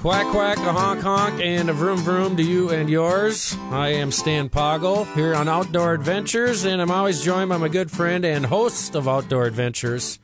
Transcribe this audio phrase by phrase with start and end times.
[0.00, 3.56] Quack quack, a honk honk, and a vroom vroom to you and yours.
[3.72, 7.90] I am Stan Poggle here on Outdoor Adventures, and I'm always joined by my good
[7.90, 10.20] friend and host of Outdoor Adventures,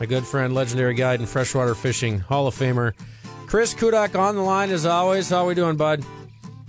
[0.00, 2.94] my good friend, legendary guide and freshwater fishing, Hall of Famer,
[3.46, 5.30] Chris Kudak on the line as always.
[5.30, 6.04] How are we doing, bud?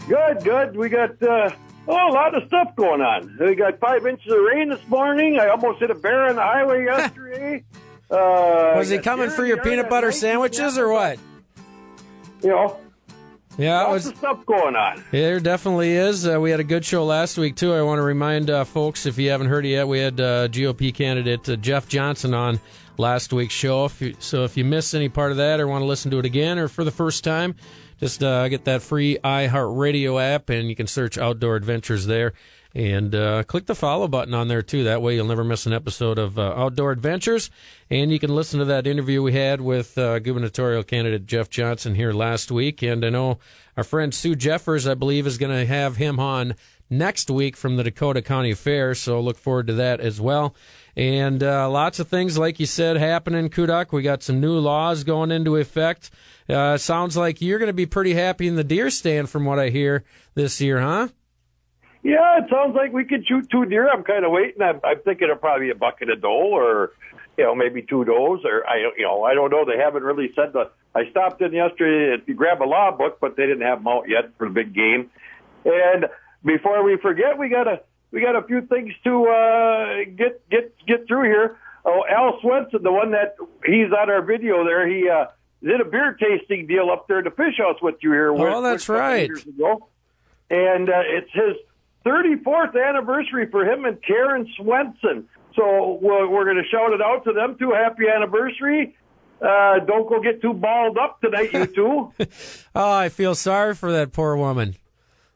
[0.07, 0.77] Good, good.
[0.77, 1.49] We got uh,
[1.87, 3.35] oh, a lot of stuff going on.
[3.39, 5.39] We got five inches of rain this morning.
[5.39, 7.63] I almost hit a bear on the highway yesterday.
[8.11, 11.17] Uh, Was he coming for your peanut butter sandwiches or what?
[12.43, 12.77] You know,
[13.57, 15.03] yeah, lots was, of stuff going on.
[15.11, 16.27] There definitely is.
[16.27, 17.73] Uh, we had a good show last week too.
[17.73, 20.47] I want to remind uh, folks, if you haven't heard it yet, we had uh,
[20.47, 22.59] GOP candidate uh, Jeff Johnson on
[22.97, 23.85] last week's show.
[23.85, 26.19] If you, so if you missed any part of that or want to listen to
[26.19, 27.55] it again or for the first time,
[27.99, 32.33] just uh, get that free iHeartRadio app and you can search Outdoor Adventures there.
[32.75, 34.83] And uh, click the follow button on there too.
[34.83, 37.51] That way you'll never miss an episode of uh, Outdoor Adventures.
[37.91, 41.93] And you can listen to that interview we had with uh, gubernatorial candidate Jeff Johnson
[41.93, 42.81] here last week.
[42.81, 43.37] And I know
[43.77, 46.55] our friend Sue Jeffers, I believe, is going to have him on
[46.89, 48.95] next week from the Dakota County Fair.
[48.95, 50.55] So look forward to that as well.
[50.95, 53.91] And uh, lots of things, like you said, happening, Kudak.
[53.91, 56.09] We got some new laws going into effect.
[56.49, 59.59] Uh, sounds like you're going to be pretty happy in the deer stand, from what
[59.59, 60.03] I hear
[60.35, 61.09] this year, huh?
[62.03, 63.89] Yeah, it sounds like we could shoot two deer.
[63.89, 64.61] I'm kind of waiting.
[64.61, 66.91] I'm, I'm thinking of probably a bucket of doe or,
[67.37, 69.63] you know, maybe two does or I, you know, I don't know.
[69.65, 70.69] They haven't really said the.
[70.93, 74.09] I stopped in yesterday to grab a law book, but they didn't have them out
[74.09, 75.09] yet for the big game.
[75.65, 76.07] And
[76.43, 77.81] before we forget, we got a
[78.11, 81.57] we got a few things to uh, get get get through here.
[81.85, 85.27] Oh, Al Swenson, the one that he's on our video there, he uh,
[85.63, 88.33] did a beer tasting deal up there at the fish house with you here.
[88.33, 89.27] Oh, that's right.
[89.27, 89.87] Years ago.
[90.49, 91.55] And uh, it's his
[92.05, 95.27] 34th anniversary for him and Karen Swenson.
[95.55, 97.71] So we're, we're going to shout it out to them too.
[97.71, 98.95] Happy anniversary.
[99.41, 102.13] Uh, don't go get too balled up tonight, you two.
[102.75, 104.75] oh, I feel sorry for that poor woman.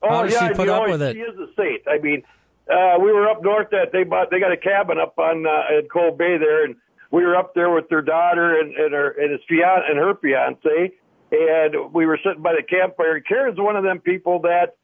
[0.02, 1.16] Oh, How does yeah, she put up know, with it?
[1.16, 1.82] She is a saint.
[1.88, 2.24] I mean,
[2.72, 5.78] uh, we were up north that they bought, they got a cabin up on, uh,
[5.78, 6.76] at Cold Bay there, and
[7.12, 10.16] we were up there with their daughter and, and her, and his fiance, and her
[10.22, 10.94] fiance,
[11.32, 13.20] and we were sitting by the campfire.
[13.20, 14.76] Karen's one of them people that,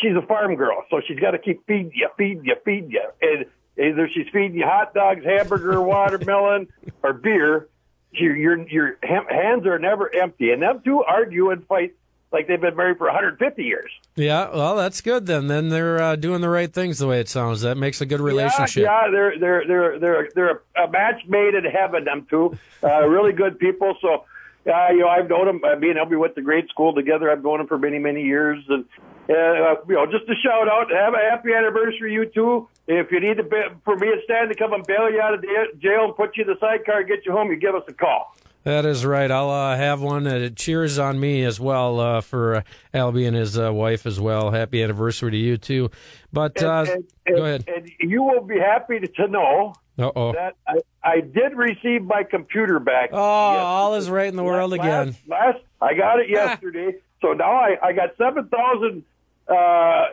[0.00, 3.02] she's a farm girl, so she's got to keep feeding you, feeding you, feeding you.
[3.22, 3.46] And
[3.78, 6.68] either she's feeding you hot dogs, hamburger, watermelon,
[7.02, 7.68] or beer,
[8.12, 10.50] your your your hands are never empty.
[10.50, 11.94] And them two argue and fight
[12.32, 13.90] like they've been married for 150 years.
[14.16, 15.46] Yeah, well, that's good then.
[15.46, 17.62] Then they're uh, doing the right things the way it sounds.
[17.62, 18.82] That makes a good relationship.
[18.82, 22.04] Yeah, yeah they're they're they're they're they're a match made in heaven.
[22.04, 23.96] Them two, uh, really good people.
[24.00, 24.24] So.
[24.68, 25.60] Uh, you know, I've known them.
[25.64, 27.30] I mean, we went to grade school together.
[27.30, 28.84] I've known them for many, many years, and
[29.28, 30.90] uh, you know, just a shout out.
[30.90, 32.68] Have a happy anniversary, you two.
[32.86, 33.44] If you need to,
[33.84, 35.48] for me and Stan to come and bail you out of the
[35.78, 37.92] jail and put you in the sidecar and get you home, you give us a
[37.92, 38.36] call.
[38.66, 39.30] That is right.
[39.30, 43.36] I'll uh, have one that cheers on me as well uh, for uh, Albie and
[43.36, 44.50] his uh, wife as well.
[44.50, 45.90] Happy anniversary to you too.
[46.32, 46.86] But and, uh,
[47.26, 47.64] and, go ahead.
[47.68, 50.32] And you will be happy to know Uh-oh.
[50.32, 53.10] that I, I did receive my computer back.
[53.12, 55.16] Oh, all is right in the world last, again.
[55.28, 56.96] Last, I got it yesterday.
[57.22, 59.04] so now I, I got 7,000
[59.48, 60.06] uh,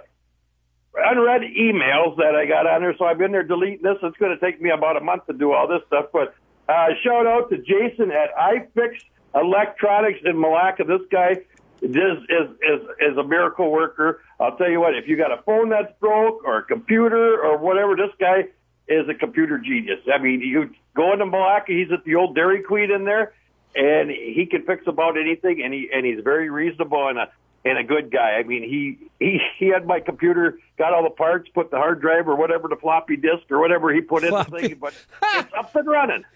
[0.96, 2.96] unread emails that I got on there.
[2.98, 3.98] So I've been there deleting this.
[4.02, 6.08] It's going to take me about a month to do all this stuff.
[6.14, 6.36] But
[6.70, 9.00] uh, shout out to Jason at iFix
[9.36, 10.86] Electronics in Milaca.
[10.88, 11.32] This guy
[11.82, 14.22] is, is, is, is a miracle worker.
[14.40, 17.58] I'll tell you what, if you got a phone that's broke or a computer or
[17.58, 18.50] whatever, this guy
[18.88, 20.00] is a computer genius.
[20.14, 23.34] I mean, you go into Milaca, he's at the old Dairy Queen in there,
[23.76, 27.32] and he can fix about anything, and he and he's very reasonable and a
[27.66, 28.38] and a good guy.
[28.40, 32.02] I mean, he he he had my computer, got all the parts, put the hard
[32.02, 34.94] drive or whatever the floppy disk or whatever he put in the thing, but
[35.36, 36.24] it's up and running.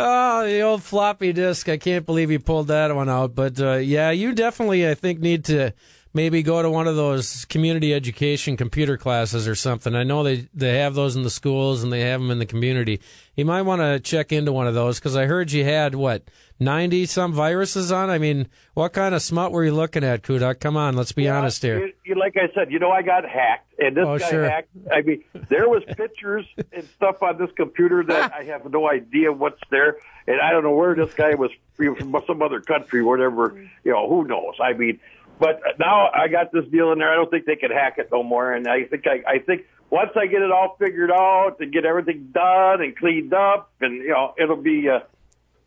[0.00, 1.68] Oh, the old floppy disk!
[1.68, 3.34] I can't believe you pulled that one out.
[3.34, 5.74] But uh, yeah, you definitely, I think, need to
[6.18, 9.94] maybe go to one of those community education computer classes or something.
[9.94, 12.46] I know they they have those in the schools and they have them in the
[12.46, 13.00] community.
[13.36, 16.24] You might want to check into one of those because I heard you had what
[16.58, 18.10] ninety some viruses on.
[18.10, 20.58] I mean, what kind of smut were you looking at, Kudak?
[20.58, 21.86] Come on, let's be yeah, honest here.
[21.86, 24.50] You, you, like I said, you know, I got hacked, and this oh, guy sure.
[24.50, 24.70] hacked.
[24.92, 29.32] I mean, there was pictures and stuff on this computer that I have no idea
[29.32, 33.54] what's there, and I don't know where this guy was from some other country, whatever.
[33.84, 34.54] You know, who knows?
[34.60, 34.98] I mean.
[35.38, 37.12] But now I got this deal in there.
[37.12, 38.52] I don't think they can hack it no more.
[38.52, 41.84] And I think I, I think once I get it all figured out and get
[41.84, 45.00] everything done and cleaned up, and you know, it'll be, uh,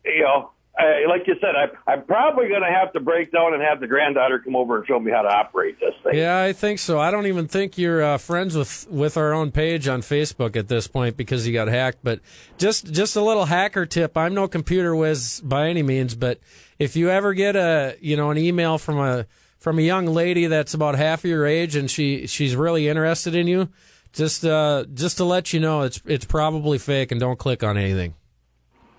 [0.04, 3.52] you know, I, like you said, I, I'm probably going to have to break down
[3.52, 6.14] and have the granddaughter come over and show me how to operate this thing.
[6.14, 6.98] Yeah, I think so.
[6.98, 10.68] I don't even think you're uh, friends with with our own page on Facebook at
[10.68, 11.98] this point because you got hacked.
[12.02, 12.20] But
[12.56, 14.16] just just a little hacker tip.
[14.16, 16.40] I'm no computer whiz by any means, but
[16.78, 19.26] if you ever get a you know an email from a
[19.62, 23.46] from a young lady that's about half your age and she she's really interested in
[23.46, 23.68] you,
[24.12, 27.78] just uh, just to let you know, it's it's probably fake and don't click on
[27.78, 28.14] anything.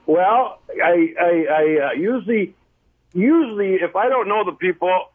[0.05, 2.55] Well, I I, I uh, usually
[3.13, 5.09] usually if I don't know the people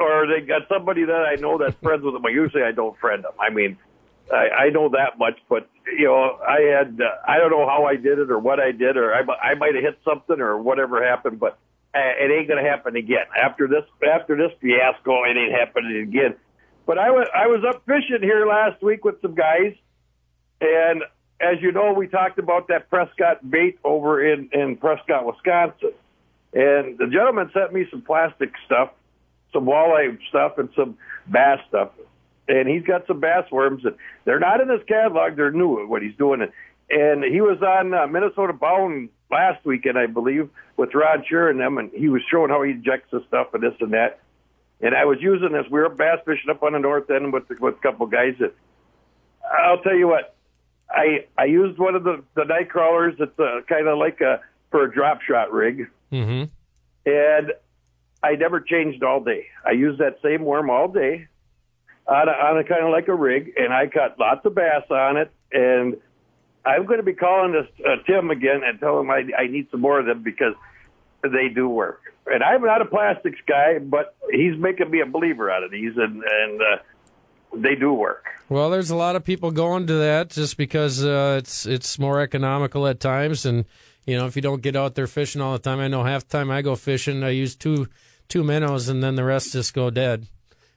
[0.00, 2.98] or they got somebody that I know that's friends with them, I usually I don't
[2.98, 3.32] friend them.
[3.38, 3.78] I mean,
[4.32, 7.84] I, I know that much, but you know, I had uh, I don't know how
[7.84, 10.60] I did it or what I did, or I I might have hit something or
[10.60, 11.58] whatever happened, but
[11.94, 15.24] it ain't gonna happen again after this after this fiasco.
[15.24, 16.36] It ain't happening again.
[16.86, 19.74] But I was I was up fishing here last week with some guys,
[20.60, 21.02] and
[21.40, 25.92] as you know, we talked about that Prescott bait over in, in Prescott, Wisconsin.
[26.52, 28.90] And the gentleman sent me some plastic stuff,
[29.52, 30.98] some walleye stuff, and some
[31.30, 31.90] bass stuff.
[32.48, 33.94] And he's got some bass worms, and
[34.24, 35.36] they're not in his catalog.
[35.36, 36.42] They're new what he's doing.
[36.90, 41.60] And he was on uh, Minnesota Bound last weekend, I believe, with Ron Schara and
[41.60, 44.20] them, and he was showing how he injects the stuff and this and that.
[44.80, 45.66] And I was using this.
[45.70, 48.34] We were bass fishing up on the north end with with a couple guys.
[48.40, 48.54] That
[49.64, 50.34] I'll tell you what,
[50.90, 53.14] I I used one of the the night crawlers.
[53.18, 54.40] It's uh, kind of like a
[54.70, 56.44] for a drop shot rig, mm-hmm.
[57.06, 57.52] and
[58.22, 59.46] I never changed all day.
[59.66, 61.28] I used that same worm all day
[62.06, 64.84] on a, on a kind of like a rig, and I caught lots of bass
[64.90, 65.30] on it.
[65.52, 65.96] And
[66.70, 69.68] I'm going to be calling this uh, Tim again and tell him I I need
[69.70, 70.54] some more of them because
[71.22, 72.02] they do work.
[72.26, 75.92] And I'm not a plastics guy, but he's making me a believer out of these,
[75.96, 76.76] and and uh,
[77.56, 78.26] they do work.
[78.48, 82.20] Well, there's a lot of people going to that just because uh, it's it's more
[82.20, 83.64] economical at times, and
[84.06, 86.28] you know if you don't get out there fishing all the time, I know half
[86.28, 87.88] the time I go fishing, I use two
[88.28, 90.28] two minnows, and then the rest just go dead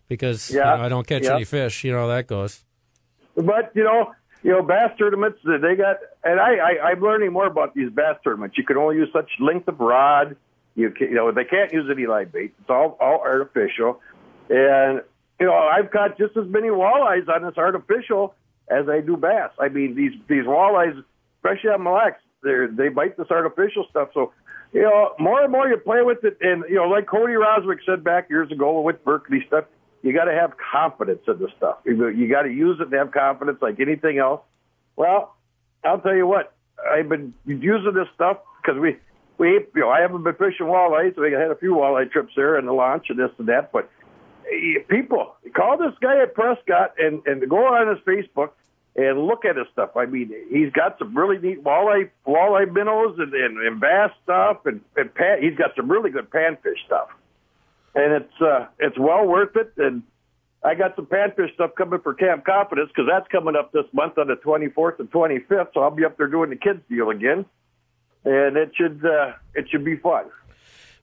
[0.07, 0.71] because yeah.
[0.71, 1.35] you know, I don't catch yeah.
[1.35, 1.83] any fish.
[1.83, 2.63] You know how that goes.
[3.35, 4.13] But you know,
[4.43, 8.17] you know, bass tournaments they got, and I, I I'm learning more about these bass
[8.23, 8.57] tournaments.
[8.57, 10.35] You can only use such length of rod.
[10.75, 12.53] You can, you know they can't use any live bait.
[12.59, 14.01] It's all all artificial,
[14.49, 15.01] and
[15.39, 18.35] you know I've caught just as many walleyes on this artificial
[18.67, 19.51] as I do bass.
[19.59, 21.01] I mean these these walleyes,
[21.37, 24.09] especially on Mille Lacs, they they bite this artificial stuff.
[24.13, 24.33] So
[24.73, 27.79] you know more and more you play with it, and you know like Cody Roswick
[27.85, 29.65] said back years ago with Berkley stuff,
[30.03, 31.77] you got to have confidence in the stuff.
[31.85, 34.41] You, got to use it and have confidence like anything else.
[34.97, 35.33] Well,
[35.83, 36.53] I'll tell you what,
[36.91, 38.97] I've been using this stuff because we
[39.37, 42.33] we you know I haven't been fishing walleye, so we had a few walleye trips
[42.35, 43.71] there and the launch and this and that.
[43.71, 43.89] But
[44.51, 48.51] eh, people call this guy at Prescott and and go on his Facebook
[48.95, 49.91] and look at his stuff.
[49.95, 54.65] I mean, he's got some really neat walleye walleye minnows and, and, and bass stuff,
[54.65, 57.09] and, and pan, he's got some really good panfish stuff.
[57.95, 59.73] And it's uh, it's well worth it.
[59.77, 60.03] And
[60.63, 64.17] I got some panfish stuff coming for Camp Confidence because that's coming up this month
[64.17, 65.73] on the 24th and 25th.
[65.73, 67.45] So I'll be up there doing the kids deal again,
[68.23, 70.25] and it should uh, it should be fun.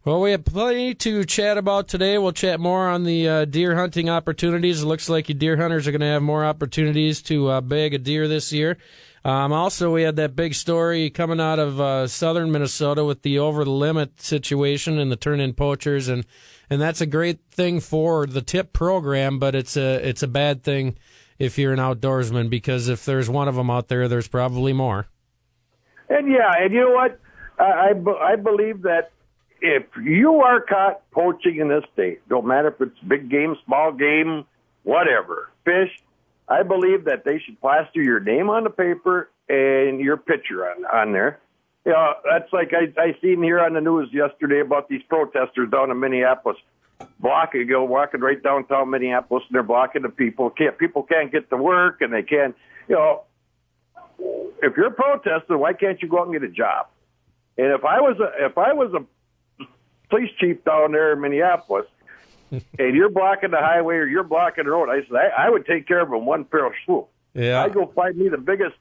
[0.03, 2.17] Well, we have plenty to chat about today.
[2.17, 4.83] We'll chat more on the uh, deer hunting opportunities.
[4.83, 7.93] It looks like you deer hunters are going to have more opportunities to uh, bag
[7.93, 8.79] a deer this year.
[9.25, 13.39] Um, also, we had that big story coming out of uh, southern Minnesota with the
[13.39, 16.25] over the limit situation and the turn in poachers, and
[16.71, 20.63] and that's a great thing for the tip program, but it's a it's a bad
[20.63, 20.97] thing
[21.39, 25.07] if you're an outdoorsman because if there's one of them out there, there's probably more.
[26.09, 27.21] And yeah, and you know what?
[27.59, 29.11] I I, I believe that
[29.61, 33.93] if you are caught poaching in this state, don't matter if it's big game, small
[33.93, 34.47] game,
[34.83, 35.91] whatever, fish,
[36.51, 40.85] I believe that they should plaster your name on the paper and your picture on
[40.85, 41.41] on there.
[41.87, 45.71] You know, that's like I I seen here on the news yesterday about these protesters
[45.71, 46.59] down in Minneapolis
[47.19, 50.51] blocking, go walking right downtown Minneapolis, and they're blocking the people.
[50.51, 52.55] Can't people can't get to work, and they can't.
[52.89, 53.23] You know,
[54.63, 56.89] if you're protesting, why can't you go out and get a job?
[57.57, 59.07] And if I was a if I was a
[60.09, 61.87] police chief down there in Minneapolis,
[62.79, 65.67] and you're blocking the highway or you're blocking the road, I said I, I would
[65.67, 67.09] take care of them one fell swoop.
[67.35, 68.75] Yeah, I'd go find me the biggest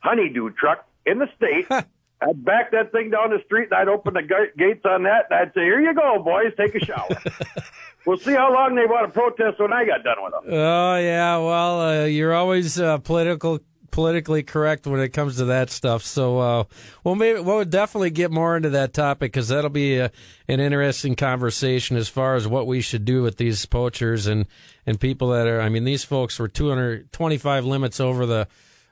[0.00, 1.66] honeydew truck in the state.
[2.20, 4.22] I'd back that thing down the street and I'd open the
[4.56, 7.08] gates on that and I'd say, "Here you go, boys, take a shower."
[8.06, 10.52] we'll see how long they want to protest when I got done with them.
[10.52, 15.70] Oh yeah, well, uh, you're always uh, political politically correct when it comes to that
[15.70, 16.02] stuff.
[16.02, 16.64] So, uh,
[17.04, 20.10] well, maybe we'll definitely get more into that topic because that'll be a,
[20.48, 24.46] an interesting conversation as far as what we should do with these poachers and
[24.86, 25.60] and people that are.
[25.60, 28.48] I mean, these folks were 225 limits over the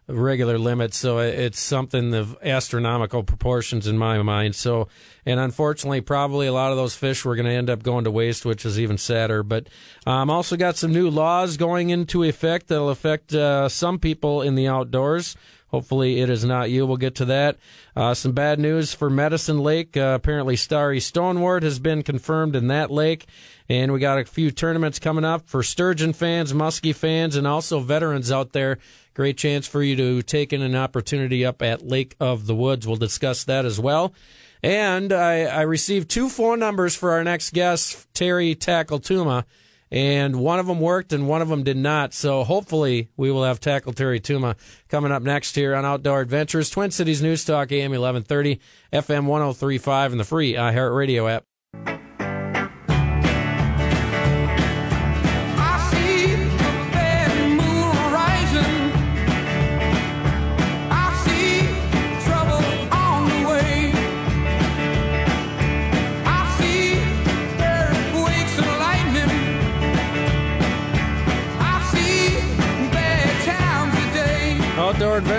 [0.09, 0.97] regular limits.
[0.97, 4.55] So it's something of astronomical proportions in my mind.
[4.55, 4.89] So,
[5.25, 8.11] and unfortunately, probably a lot of those fish were going to end up going to
[8.11, 9.43] waste, which is even sadder.
[9.43, 9.69] But
[10.07, 14.55] um, also got some new laws going into effect that'll affect uh, some people in
[14.55, 15.37] the outdoors.
[15.69, 16.87] Hopefully, it is not you.
[16.87, 17.57] We'll get to that.
[17.97, 19.97] Uh, some bad news for Medicine Lake.
[19.97, 23.27] Uh, apparently, starry stonewort has been confirmed in that lake.
[23.69, 27.81] And we got a few tournaments coming up for sturgeon fans, muskie fans, and also
[27.81, 28.79] veterans out there.
[29.15, 32.87] Great chance for you to take in an opportunity up at Lake of the Woods.
[32.87, 34.15] We'll discuss that as well.
[34.63, 39.45] And I, I received two phone numbers for our next guest, Terry Tuma
[39.91, 42.13] and one of them worked and one of them did not.
[42.13, 44.57] So hopefully we will have Tackle Terry Tuma
[44.89, 48.61] coming up next here on Outdoor Adventures, Twin Cities News Talk, AM 1130,
[48.93, 51.45] FM 1035, and the free iHeartRadio app.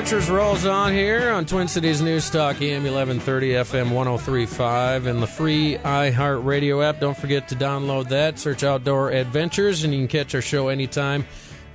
[0.08, 5.28] Adventures rolls on here on Twin Cities News Talk, AM 1130, FM 1035, and the
[5.28, 7.02] free iHeartRadio app.
[7.02, 8.40] Don't forget to download that.
[8.40, 11.26] Search Outdoor Adventures, and you can catch our show anytime.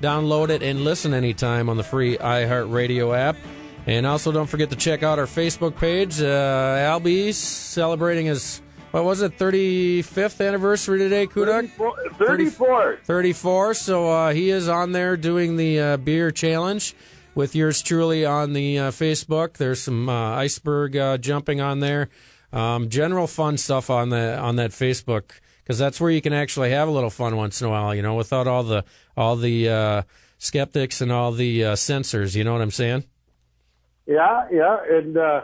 [0.00, 3.36] Download it and listen anytime on the free iHeartRadio app.
[3.84, 6.18] And also, don't forget to check out our Facebook page.
[6.18, 8.62] Uh, Albie's celebrating his,
[8.92, 11.68] what was it, 35th anniversary today, Kudak?
[12.16, 13.00] 34.
[13.04, 13.74] 34.
[13.74, 16.94] So uh, he is on there doing the uh, beer challenge
[17.34, 19.54] with yours truly on the uh, Facebook.
[19.54, 22.08] There's some uh, iceberg uh, jumping on there.
[22.52, 26.70] Um, general fun stuff on the on that Facebook because that's where you can actually
[26.70, 27.94] have a little fun once in a while.
[27.94, 28.84] You know, without all the
[29.16, 30.02] all the uh,
[30.36, 32.36] skeptics and all the uh, censors.
[32.36, 33.04] You know what I'm saying?
[34.06, 35.42] Yeah, yeah, and uh,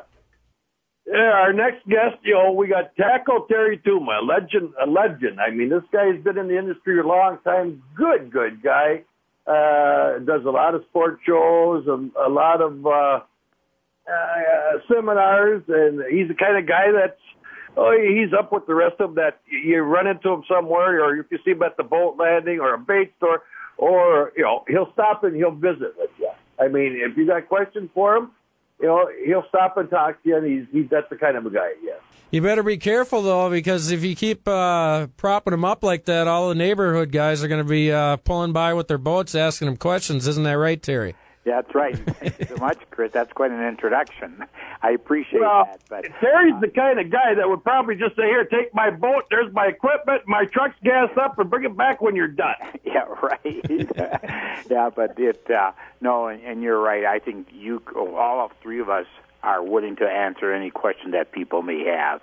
[1.07, 5.41] yeah, our next guest, you know, we got Tackle Terry Tuma, a legend, a legend.
[5.41, 7.83] I mean, this guy's been in the industry a long time.
[7.95, 9.05] Good, good guy
[9.49, 13.21] uh, does a lot of sport shows, a, a lot of uh,
[14.07, 17.21] uh, seminars, and he's the kind of guy that's
[17.77, 19.25] oh he's up with the rest of them.
[19.25, 22.61] That you run into him somewhere, or if you see him at the boat landing
[22.61, 23.43] or a bait store,
[23.79, 26.31] or you know he'll stop and he'll visit with you.
[26.61, 28.31] I mean, if you got questions for him,
[28.87, 31.51] know he'll stop and talk to you, and he's he's that's the kind of a
[31.51, 31.71] guy.
[31.83, 32.01] Yes.
[32.31, 36.29] You better be careful though, because if you keep uh, propping them up like that,
[36.29, 39.67] all the neighborhood guys are going to be uh, pulling by with their boats, asking
[39.67, 40.29] them questions.
[40.29, 41.15] Isn't that right, Terry?
[41.45, 41.97] That's right.
[42.21, 43.13] Thank you so much, Chris.
[43.13, 44.45] That's quite an introduction.
[44.83, 45.81] I appreciate well, that.
[45.89, 48.91] But Terry's uh, the kind of guy that would probably just say, "Here, take my
[48.91, 49.25] boat.
[49.31, 50.23] There's my equipment.
[50.27, 52.55] My truck's gas up, and bring it back when you're done."
[52.89, 53.67] Yeah, right.
[54.71, 57.05] yeah, but it uh, no, and, and you're right.
[57.05, 59.05] I think you, all of three of us,
[59.43, 62.23] are willing to answer any question that people may have.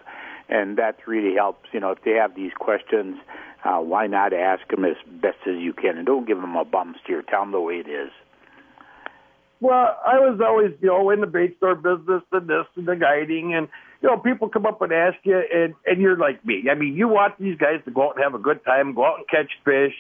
[0.49, 1.69] And that really helps.
[1.71, 3.17] You know, if they have these questions,
[3.63, 5.97] uh, why not ask them as best as you can?
[5.97, 7.21] And don't give them a bum steer.
[7.21, 8.11] Tell them the way it is.
[9.61, 12.95] Well, I was always, you know, in the bait store business and this and the
[12.95, 13.67] guiding, and
[14.01, 16.65] you know, people come up and ask you, and and you're like me.
[16.69, 19.05] I mean, you want these guys to go out and have a good time, go
[19.05, 19.93] out and catch fish,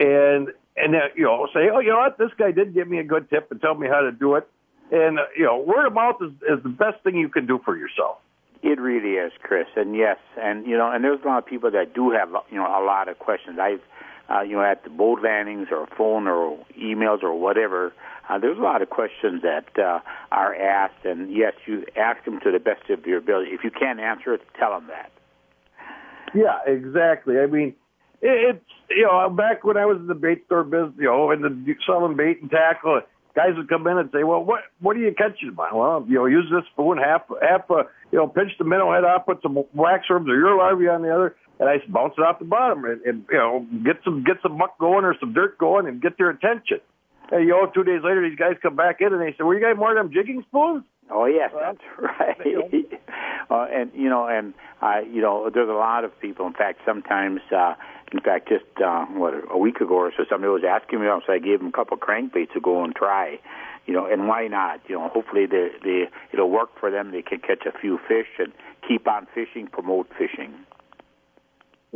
[0.00, 2.98] and and uh, you know, say, oh, you know what, this guy did give me
[2.98, 4.48] a good tip and tell me how to do it.
[4.90, 7.76] And, you know, word of mouth is, is the best thing you can do for
[7.76, 8.18] yourself.
[8.62, 9.66] It really is, Chris.
[9.74, 12.58] And yes, and, you know, and there's a lot of people that do have, you
[12.58, 13.58] know, a lot of questions.
[13.60, 13.80] I've,
[14.30, 17.92] uh, you know, at the boat landings or phone or emails or whatever,
[18.28, 20.00] uh, there's a lot of questions that uh,
[20.32, 21.04] are asked.
[21.04, 23.50] And yes, you ask them to the best of your ability.
[23.50, 25.12] If you can't answer it, tell them that.
[26.34, 27.38] Yeah, exactly.
[27.38, 27.74] I mean,
[28.20, 31.44] it's, you know, back when I was in the bait store business, you know, and
[31.44, 33.02] the selling bait and tackle,
[33.36, 36.16] guys would come in and say, "Well, what what are you catching by?" Well, you
[36.16, 39.42] know, use this spoon, half half, uh, you know, pinch the minnow head off, put
[39.42, 42.44] some wax worms or your larvae on the other, and I bounce it off the
[42.44, 45.86] bottom, and, and you know, get some get some muck going or some dirt going,
[45.86, 46.80] and get their attention.
[47.30, 49.54] And you know, two days later, these guys come back in and they say, "Well,
[49.54, 52.36] you got more of them jigging spoons?" Oh yes, that's right.
[53.50, 56.46] uh, and you know, and uh, you know, there's a lot of people.
[56.46, 57.40] In fact, sometimes.
[57.54, 57.74] uh
[58.12, 61.32] in fact, just uh, what a week ago or so, somebody was asking me, so
[61.32, 63.38] I gave them a couple of crankbaits to go and try.
[63.86, 64.80] You know, and why not?
[64.88, 67.12] You know, hopefully they, they it'll work for them.
[67.12, 68.52] They can catch a few fish and
[68.86, 70.54] keep on fishing, promote fishing.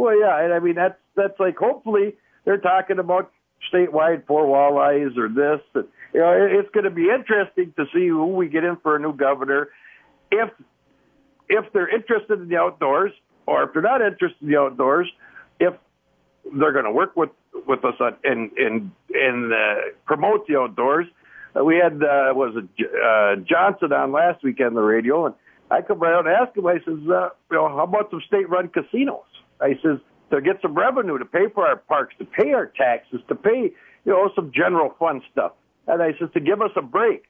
[0.01, 2.15] Well, yeah, and I mean that's that's like hopefully
[2.47, 3.31] they're talking about
[3.71, 5.61] statewide four walleyes or this.
[5.75, 8.97] And, you know, it's going to be interesting to see who we get in for
[8.97, 9.69] a new governor.
[10.31, 10.49] If
[11.51, 13.13] if they're interested in the outdoors,
[13.45, 15.07] or if they're not interested in the outdoors,
[15.59, 15.75] if
[16.59, 17.29] they're going to work with
[17.67, 19.75] with us on, and and and uh,
[20.07, 21.09] promote the outdoors,
[21.55, 25.35] uh, we had uh, was it uh, Johnson on last week on the radio, and
[25.71, 26.67] I come right out and ask him.
[26.67, 29.30] I says, uh, you know, how about some state-run casinos?
[29.61, 29.99] I says
[30.31, 33.73] to get some revenue to pay for our parks, to pay our taxes, to pay
[34.05, 35.53] you know some general fund stuff.
[35.87, 37.25] And I says to give us a break.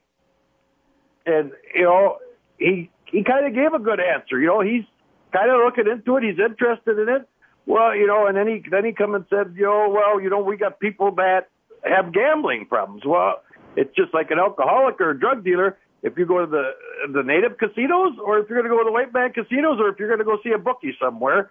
[1.27, 2.19] And you know
[2.59, 4.39] he he kind of gave a good answer.
[4.39, 4.85] You know he's
[5.33, 6.25] kind of looking into it.
[6.25, 7.29] He's interested in it.
[7.67, 10.31] Well, you know, and then he then he come and said, you know, well, you
[10.31, 11.49] know, we got people that
[11.85, 13.03] have gambling problems.
[13.07, 13.43] Well,
[13.77, 15.79] it's just like an alcoholic or a drug dealer.
[16.03, 16.71] If you go to the
[17.13, 19.89] the native casinos, or if you're going to go to the white man casinos, or
[19.89, 21.51] if you're going to go see a bookie somewhere,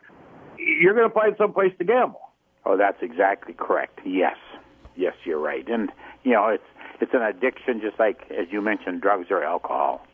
[0.59, 2.21] you're going to find some place to gamble.
[2.65, 3.99] Oh, that's exactly correct.
[4.05, 4.37] Yes,
[4.95, 5.67] yes, you're right.
[5.67, 5.91] And
[6.23, 6.63] you know, it's
[7.01, 10.05] it's an addiction, just like as you mentioned, drugs or alcohol.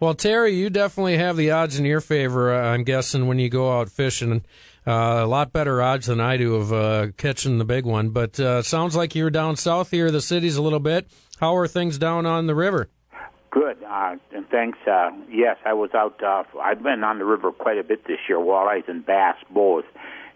[0.00, 2.54] Well, Terry, you definitely have the odds in your favor.
[2.54, 4.44] Uh, I'm guessing when you go out fishing,
[4.86, 8.10] uh, a lot better odds than I do of uh, catching the big one.
[8.10, 11.08] But uh, sounds like you're down south here, the cities a little bit.
[11.40, 12.88] How are things down on the river?
[13.50, 14.78] Good, uh, and thanks.
[14.86, 16.22] Uh, yes, I was out.
[16.22, 19.84] Uh, I've been on the river quite a bit this year, walleyes and bass both.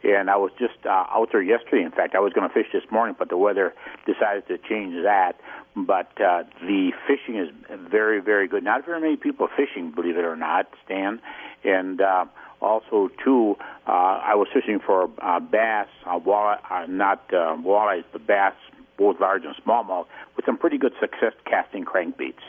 [0.02, 1.84] And I was just uh, out there yesterday.
[1.84, 3.74] In fact, I was going to fish this morning, but the weather
[4.06, 5.34] decided to change that.
[5.76, 7.50] But uh, the fishing is
[7.90, 8.64] very, very good.
[8.64, 11.20] Not very many people fishing, believe it or not, Stan.
[11.64, 12.24] And uh,
[12.60, 18.04] also, too, uh, I was fishing for uh, bass, uh, walleye, uh, not uh, walleyes,
[18.10, 18.54] but bass,
[18.98, 22.42] both large and smallmouth, with some pretty good success casting crankbaits.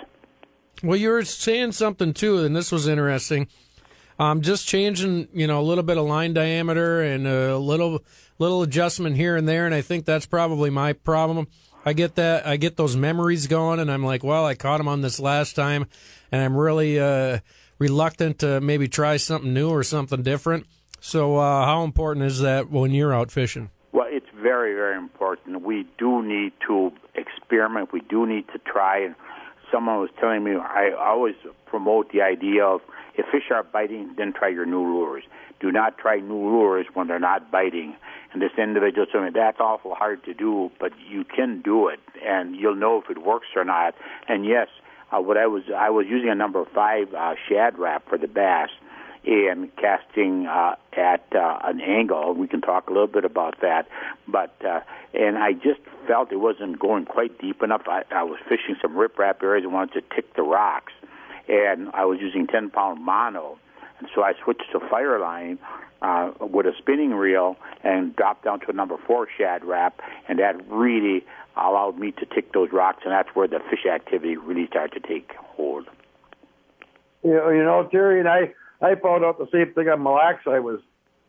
[0.82, 3.48] Well, you were saying something too, and this was interesting.
[4.20, 8.04] Um, just changing, you know, a little bit of line diameter and a little
[8.40, 11.48] little adjustment here and there, and I think that's probably my problem.
[11.86, 14.88] I get that, I get those memories going, and I'm like, well, I caught him
[14.88, 15.86] on this last time,
[16.32, 17.40] and I'm really uh,
[17.78, 20.66] reluctant to maybe try something new or something different.
[21.00, 23.70] So, uh, how important is that when you're out fishing?
[23.92, 25.62] Well, it's very, very important.
[25.62, 27.92] We do need to experiment.
[27.92, 29.00] We do need to try.
[29.00, 29.16] And
[29.74, 32.82] someone was telling me, I always promote the idea of
[33.16, 35.24] if fish are biting, then try your new lures.
[35.60, 37.96] Do not try new lures when they're not biting.
[38.32, 42.00] And this individual told me that's awful hard to do, but you can do it,
[42.26, 43.96] and you'll know if it works or not.
[44.28, 44.68] And yes,
[45.12, 48.28] uh, what I was I was using a number five uh, shad rap for the
[48.28, 48.70] bass,
[49.26, 52.34] and casting uh, at uh, an angle.
[52.34, 53.88] We can talk a little bit about that,
[54.28, 54.82] but uh,
[55.14, 57.84] and I just felt it wasn't going quite deep enough.
[57.88, 60.94] I, I was fishing some riprap areas and wanted to tick the rocks,
[61.48, 63.58] and I was using 10 pound mono.
[64.00, 65.58] And so I switched to Fireline
[66.02, 70.40] uh, with a spinning reel and dropped down to a number four shad rap, and
[70.40, 71.24] that really
[71.56, 75.08] allowed me to tick those rocks, and that's where the fish activity really started to
[75.08, 75.88] take hold.
[77.24, 78.54] You know, you know, Terry and I,
[78.84, 80.44] I found out the same thing on Mille Lacs.
[80.46, 80.80] I was,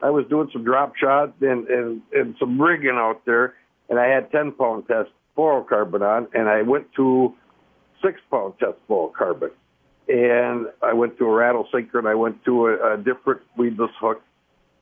[0.03, 3.55] I was doing some drop shots and and and some rigging out there,
[3.89, 7.33] and I had 10 pound test fluorocarbon on, and I went to
[8.03, 9.51] six pound test fluorocarbon
[10.09, 13.91] and I went to a rattle sinker and I went to a, a different weedless
[14.01, 14.23] hook,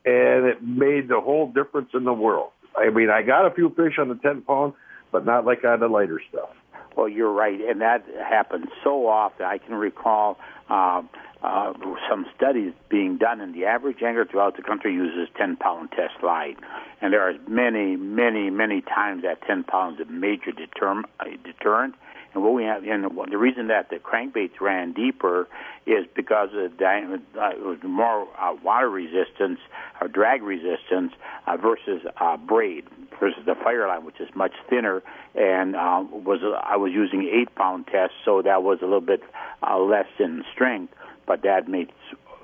[0.05, 2.51] and it made the whole difference in the world.
[2.77, 4.75] I mean, I got a few fish on the 10 pound,
[5.13, 6.49] but not like on the lighter stuff.
[6.97, 9.47] Well, you're right, and that happens so often.
[9.47, 11.03] I can recall uh,
[11.43, 11.73] uh,
[12.09, 16.23] some studies being done, and the average angler throughout the country uses 10 pound test
[16.23, 16.57] line.
[17.01, 21.25] And there are many, many, many times that 10 pounds is a major determ- uh,
[21.45, 21.95] deterrent.
[22.35, 25.49] And what we have, and the reason that the crankbaits ran deeper
[25.87, 29.59] is because of the, uh, it was more uh, water resistance
[30.01, 31.13] or drag resistance
[31.47, 32.85] uh, versus uh, braid
[33.21, 35.03] versus the Fireline, which is much thinner.
[35.35, 39.23] And uh, was I was using eight pound test, so that was a little bit
[39.63, 40.95] uh, less in strength,
[41.27, 41.93] but that made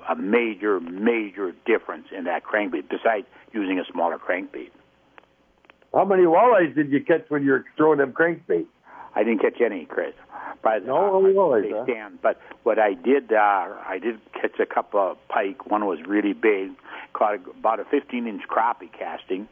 [0.07, 2.89] a major, major difference in that crankbait.
[2.89, 4.69] Besides using a smaller crankbait.
[5.93, 8.67] How many walleyes did you catch when you were throwing them crankbaits?
[9.15, 10.13] I didn't catch any, Chris.
[10.61, 11.83] But no, uh, really, they huh?
[11.85, 12.21] stand.
[12.21, 15.69] But what I did, uh, I did catch a couple of pike.
[15.69, 16.71] One was really big,
[17.13, 19.47] caught about a 15-inch crappie casting,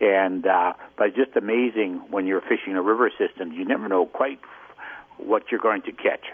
[0.00, 3.52] and uh, but it's just amazing when you're fishing a river system.
[3.52, 4.40] You never know quite
[5.16, 6.26] what you're going to catch.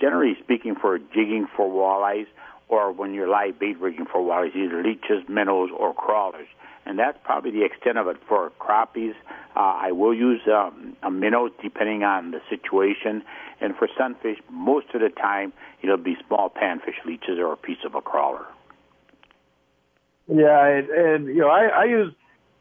[0.00, 2.26] generally speaking, for jigging for walleyes,
[2.68, 6.48] or when you're live bait rigging for walleyes, either leeches, minnows, or crawlers
[6.86, 9.14] and that's probably the extent of it for crappies.
[9.56, 13.22] Uh, I will use um, a minnow depending on the situation,
[13.60, 17.84] and for sunfish, most of the time it'll be small panfish leeches or a piece
[17.84, 18.46] of a crawler.
[20.28, 22.12] Yeah, and, and you know I, I use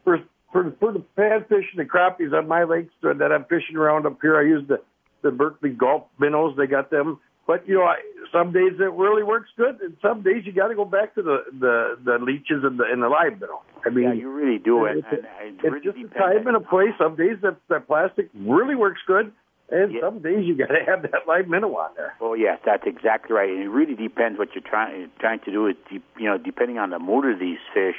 [0.04, 0.18] for
[0.52, 4.18] for for the panfish and the crappies on my lakes that I'm fishing around up
[4.20, 4.36] here.
[4.36, 4.80] I use the
[5.22, 6.56] the Berkley Gulp minnows.
[6.56, 7.96] They got them but you know, I,
[8.32, 11.22] some days it really works good, and some days you got to go back to
[11.22, 13.62] the the the leeches and the and the live minnow.
[13.86, 14.98] I mean, yeah, you really do it.
[14.98, 16.90] It's, it really it's just a time and a place.
[16.98, 19.32] Some days that that plastic really works good,
[19.70, 20.00] and yeah.
[20.00, 22.14] some days you got to have that live minnow on there.
[22.20, 23.48] Oh yes, that's exactly right.
[23.48, 25.66] And it really depends what you're trying trying to do.
[25.66, 27.96] It you know depending on the mood of these fish.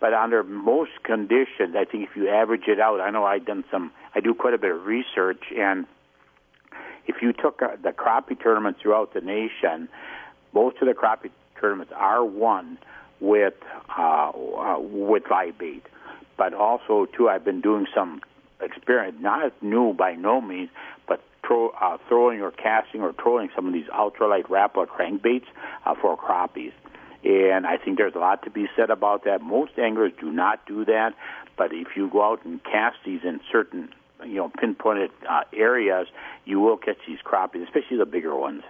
[0.00, 3.64] But under most conditions, I think if you average it out, I know I've done
[3.70, 3.90] some.
[4.14, 5.86] I do quite a bit of research, and
[7.06, 9.88] if you took uh, the crappie tournaments throughout the nation,
[10.52, 12.78] most of the crappie tournaments are won
[13.20, 13.54] with
[13.96, 15.84] uh, uh, with live bait.
[16.36, 18.20] But also, too, I've been doing some
[18.60, 20.70] experience, not new by no means,
[21.06, 25.46] but throw, uh, throwing or casting or trolling some of these ultralight Rapala crankbaits
[25.86, 26.72] uh, for crappies.
[27.24, 29.40] And I think there's a lot to be said about that.
[29.40, 31.14] Most anglers do not do that,
[31.56, 33.90] but if you go out and cast these in certain
[34.24, 36.06] you know pinpointed uh, areas,
[36.44, 38.62] you will catch these crappies, especially the bigger ones.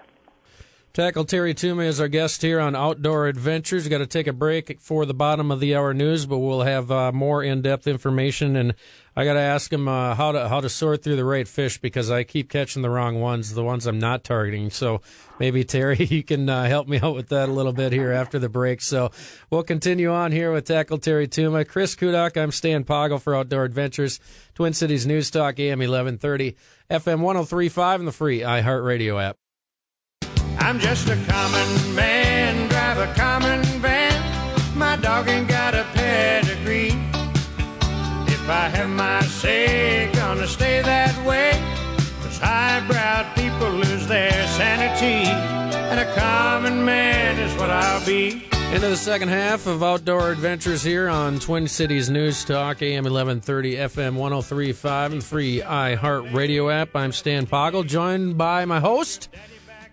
[0.95, 3.89] Tackle Terry Tuma is our guest here on Outdoor Adventures.
[3.89, 6.89] Got to take a break for the bottom of the hour news, but we'll have
[6.89, 8.55] uh, more in-depth information.
[8.55, 8.77] And
[9.17, 11.79] I got to ask him uh, how to how to sort through the right fish
[11.81, 14.71] because I keep catching the wrong ones, the ones I'm not targeting.
[14.71, 15.01] So
[15.41, 18.39] maybe Terry, you can uh, help me out with that a little bit here after
[18.39, 18.81] the break.
[18.81, 19.11] So
[19.51, 22.41] we'll continue on here with Tackle Terry Tuma, Chris Kudak.
[22.41, 24.21] I'm Stan Poggle for Outdoor Adventures,
[24.55, 26.55] Twin Cities News Talk, AM 1130,
[26.89, 29.39] FM 103.5, and the free iHeartRadio app.
[30.65, 34.15] I'm just a common man, drive a common van.
[34.75, 36.99] My dog ain't got a pedigree.
[38.33, 41.51] If I have my say, gonna stay that way.
[42.23, 45.29] Cause highbrow people lose their sanity.
[45.91, 48.49] And a common man is what I'll be.
[48.73, 53.77] Into the second half of Outdoor Adventures here on Twin Cities News Talk, AM 1130,
[53.77, 56.97] FM 1035, and free iHeart Radio app.
[56.97, 59.29] I'm Stan Poggle, joined by my host,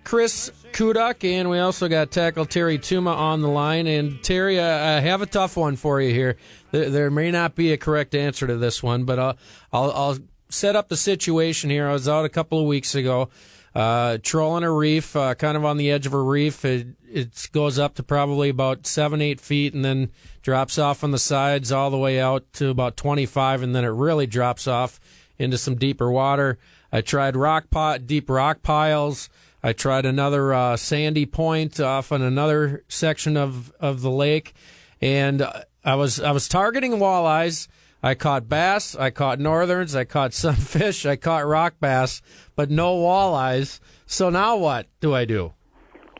[0.04, 3.88] Chris Kudak, and we also got tackle Terry Tuma on the line.
[3.88, 6.38] And Terry, I have a tough one for you here.
[6.72, 9.38] There, there may not be a correct answer to this one, but I'll,
[9.72, 10.18] I'll, I'll
[10.50, 11.88] set up the situation here.
[11.88, 13.30] I was out a couple of weeks ago,
[13.76, 16.66] uh, trolling a reef, uh, kind of on the edge of a reef.
[16.66, 21.12] It, it goes up to probably about seven, eight feet, and then drops off on
[21.12, 25.00] the sides all the way out to about 25, and then it really drops off
[25.38, 26.58] into some deeper water.
[26.92, 29.30] I tried rock pot, deep rock piles.
[29.64, 34.54] I tried another uh, sandy point off on another section of, of the lake,
[35.00, 35.46] and
[35.84, 37.68] I was I was targeting walleyes.
[38.04, 42.22] I caught bass, I caught northerns, I caught sunfish, I caught rock bass,
[42.56, 43.80] but no walleyes.
[44.08, 45.54] So now what do I do?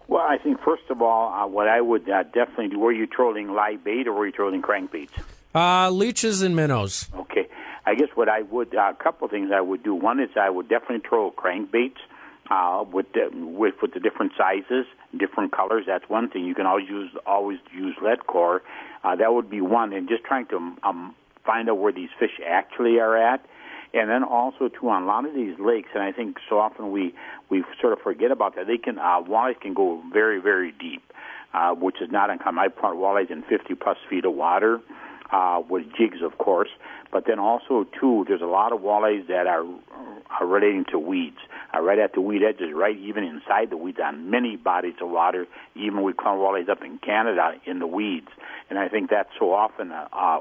[0.08, 2.80] Well, I think first of all, uh, what I would uh, definitely do.
[2.80, 5.10] Were you trolling live bait or were you trolling crankbaits?
[5.56, 7.10] Uh, leeches and minnows.
[7.16, 7.48] Okay,
[7.86, 9.96] I guess what I would uh, a couple things I would do.
[9.96, 11.98] One is I would definitely troll crankbaits
[12.52, 14.86] uh, with the, with with the different sizes,
[15.18, 15.86] different colors.
[15.88, 16.44] That's one thing.
[16.44, 18.62] You can always use always use lead core.
[19.04, 22.40] Uh, that would be one, and just trying to um, find out where these fish
[22.46, 23.46] actually are at.
[23.94, 26.92] And then also too on a lot of these lakes, and I think so often
[26.92, 27.14] we
[27.50, 28.68] we sort of forget about that.
[28.68, 31.04] They can uh, walleyes can go very very deep,
[31.54, 32.64] uh, which is not uncommon.
[32.64, 34.82] I've caught walleyes in 50 plus feet of water
[35.70, 36.70] with jigs, of course.
[37.12, 39.66] But then also too, there's a lot of walleyes that are
[40.30, 41.38] are relating to weeds,
[41.76, 45.10] uh, right at the weed edges, right even inside the weeds on many bodies of
[45.10, 45.46] water.
[45.76, 48.30] Even we call walleyes up in Canada in the weeds,
[48.70, 50.40] and I think that's so often uh, uh,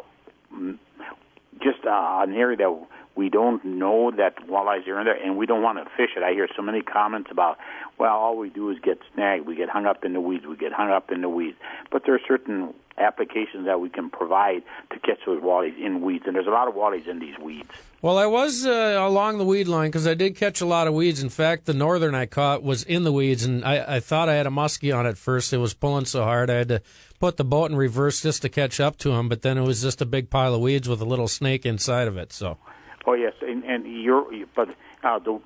[1.61, 5.46] just uh, an area that we don't know that walleyes are in there, and we
[5.46, 6.22] don't want to fish it.
[6.22, 7.59] I hear so many comments about,
[7.98, 9.46] well, all we do is get snagged.
[9.46, 10.46] We get hung up in the weeds.
[10.46, 11.59] We get hung up in the weeds.
[11.90, 16.25] But there are certain applications that we can provide to catch those walleyes in weeds,
[16.27, 17.69] and there's a lot of walleyes in these weeds.
[18.03, 20.95] Well, I was uh, along the weed line because I did catch a lot of
[20.95, 21.23] weeds.
[21.23, 24.35] In fact, the northern I caught was in the weeds, and I, I thought I
[24.35, 25.53] had a muskie on it first.
[25.53, 26.83] It was pulling so hard I had to
[27.19, 29.29] put the boat in reverse just to catch up to him.
[29.29, 32.09] But then it was just a big pile of weeds with a little snake inside
[32.09, 32.33] of it.
[32.33, 32.59] So.
[33.07, 34.69] Oh yes, and, and you're but
[35.03, 35.41] uh, the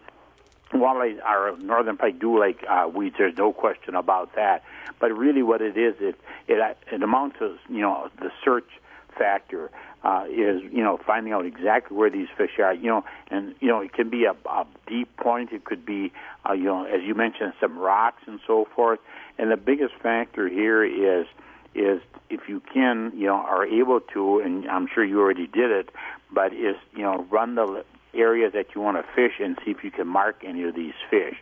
[0.73, 3.17] walleyes are northern pike do like uh, weeds.
[3.19, 4.63] There's no question about that.
[5.01, 6.17] But really, what it is, it
[6.49, 8.69] it, it amounts to you know the search
[9.17, 9.71] factor
[10.03, 12.75] uh, is you know finding out exactly where these fish are.
[12.75, 15.53] You know, and you know it can be a, a deep point.
[15.53, 16.13] It could be
[16.49, 19.01] uh, you know as you mentioned some rocks and so forth.
[19.39, 21.27] And the biggest factor here is
[21.75, 22.01] is
[22.31, 25.91] if you can you know are able to, and I'm sure you already did it,
[26.33, 29.85] but is you know run the area that you want to fish and see if
[29.85, 31.37] you can mark any of these fish.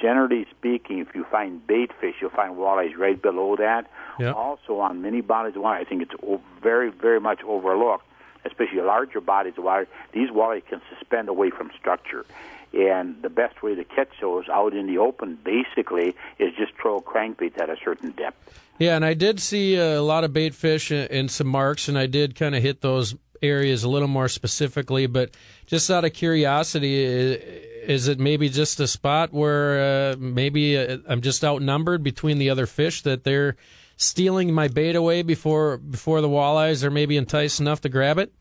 [0.00, 3.90] Generally speaking, if you find bait fish, you'll find walleyes right below that.
[4.18, 4.34] Yep.
[4.34, 6.14] Also, on many bodies of water, I think it's
[6.62, 8.04] very, very much overlooked,
[8.44, 9.86] especially larger bodies of water.
[10.12, 12.26] These walleyes can suspend away from structure.
[12.72, 17.00] And the best way to catch those out in the open, basically, is just throw
[17.00, 18.60] crankbaits at a certain depth.
[18.78, 22.06] Yeah, and I did see a lot of bait fish and some marks, and I
[22.06, 25.06] did kind of hit those areas a little more specifically.
[25.06, 25.30] But
[25.66, 31.20] just out of curiosity, is it maybe just a spot where uh, maybe uh, I'm
[31.20, 33.56] just outnumbered between the other fish that they're
[33.96, 38.32] stealing my bait away before before the walleyes are maybe enticed enough to grab it?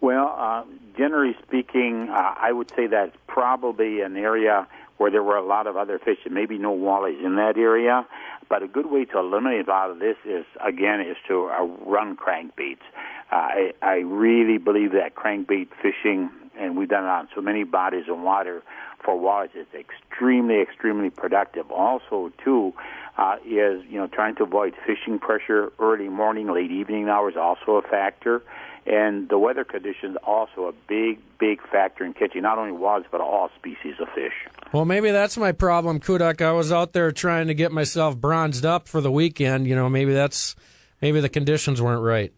[0.00, 0.64] Well, uh,
[0.96, 4.66] generally speaking, uh, I would say that's probably an area
[4.98, 8.06] where there were a lot of other fish and maybe no walleyes in that area.
[8.48, 11.64] But a good way to eliminate a lot of this is, again, is to uh,
[11.86, 12.84] run crankbaits.
[13.32, 18.04] I, I really believe that crankbait fishing, and we've done it on so many bodies
[18.08, 18.62] of water
[19.02, 21.70] for walleyes, is extremely, extremely productive.
[21.70, 22.74] Also, too,
[23.16, 27.76] uh, is you know trying to avoid fishing pressure early morning, late evening hours also
[27.76, 28.42] a factor.
[28.84, 33.20] And the weather conditions also a big, big factor in catching not only walleyes but
[33.20, 34.32] all species of fish.
[34.72, 36.42] Well, maybe that's my problem, Kudak.
[36.42, 39.68] I was out there trying to get myself bronzed up for the weekend.
[39.68, 40.56] You know, maybe that's
[41.00, 42.32] maybe the conditions weren't right.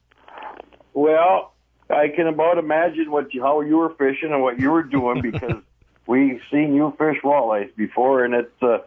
[0.94, 1.52] Well,
[1.90, 5.20] I can about imagine what you, how you were fishing and what you were doing
[5.30, 5.61] because
[6.07, 8.78] we've seen you fish walleyes before, and it's uh,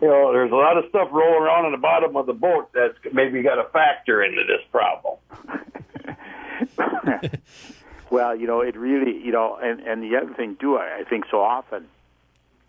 [0.00, 2.70] you know there's a lot of stuff rolling around in the bottom of the boat
[2.72, 5.18] that's maybe got a factor into this problem.
[8.10, 11.04] well, you know, it really, you know, and and the other thing too, I, I
[11.04, 11.88] think so often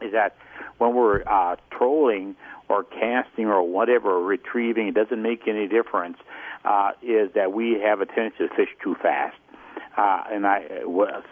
[0.01, 0.35] is that
[0.77, 2.35] when we're uh, trolling
[2.69, 6.17] or casting or whatever, retrieving, it doesn't make any difference.
[6.63, 9.37] Uh, is that we have a tendency to fish too fast.
[9.97, 10.65] Uh, and I,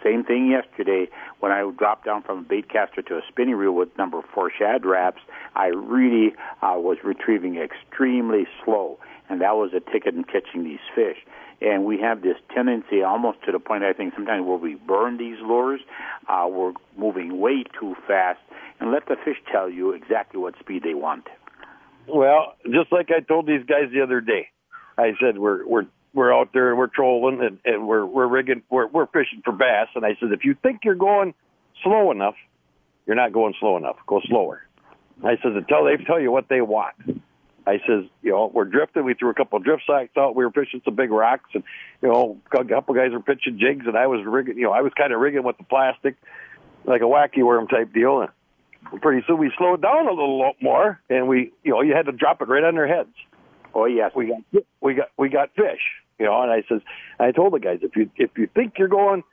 [0.02, 1.08] same thing yesterday
[1.40, 4.50] when I dropped down from a bait caster to a spinning reel with number four
[4.50, 5.22] shad raps.
[5.54, 8.98] I really uh, was retrieving extremely slow,
[9.28, 11.18] and that was a ticket in catching these fish.
[11.60, 15.18] And we have this tendency, almost to the point I think sometimes where we burn
[15.18, 15.80] these lures,
[16.28, 18.38] uh, we're moving way too fast,
[18.78, 21.26] and let the fish tell you exactly what speed they want.
[22.06, 24.48] Well, just like I told these guys the other day,
[24.96, 28.62] I said we're we're we're out there and we're trolling and, and we're we're rigging
[28.70, 31.34] we're we're fishing for bass and I said if you think you're going
[31.82, 32.34] slow enough,
[33.06, 33.96] you're not going slow enough.
[34.06, 34.62] Go slower.
[35.22, 36.94] I said until they tell you what they want.
[37.68, 39.04] I says, you know, we're drifting.
[39.04, 40.34] We threw a couple of drift sacks out.
[40.34, 41.62] We were fishing some big rocks, and
[42.02, 44.56] you know, a couple guys were pitching jigs, and I was rigging.
[44.56, 46.16] You know, I was kind of rigging with the plastic,
[46.86, 48.22] like a wacky worm type deal.
[48.22, 52.06] And pretty soon we slowed down a little more, and we, you know, you had
[52.06, 53.14] to drop it right on their heads.
[53.74, 55.82] Oh yes, we got we got we got fish.
[56.18, 56.80] You know, and I says
[57.20, 59.24] I told the guys if you if you think you're going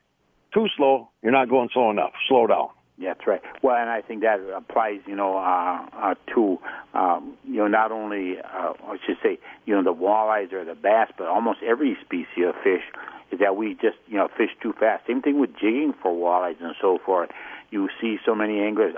[0.53, 2.11] too slow, you're not going slow enough.
[2.27, 2.69] Slow down.
[2.97, 3.41] That's right.
[3.61, 6.57] Well, and I think that applies, you know, uh, uh, to
[6.93, 10.75] um, you know not only uh, I should say, you know, the walleyes or the
[10.75, 12.83] bass, but almost every species of fish
[13.31, 15.07] is that we just you know fish too fast.
[15.07, 17.31] Same thing with jigging for walleyes and so forth.
[17.69, 18.95] You see so many anglers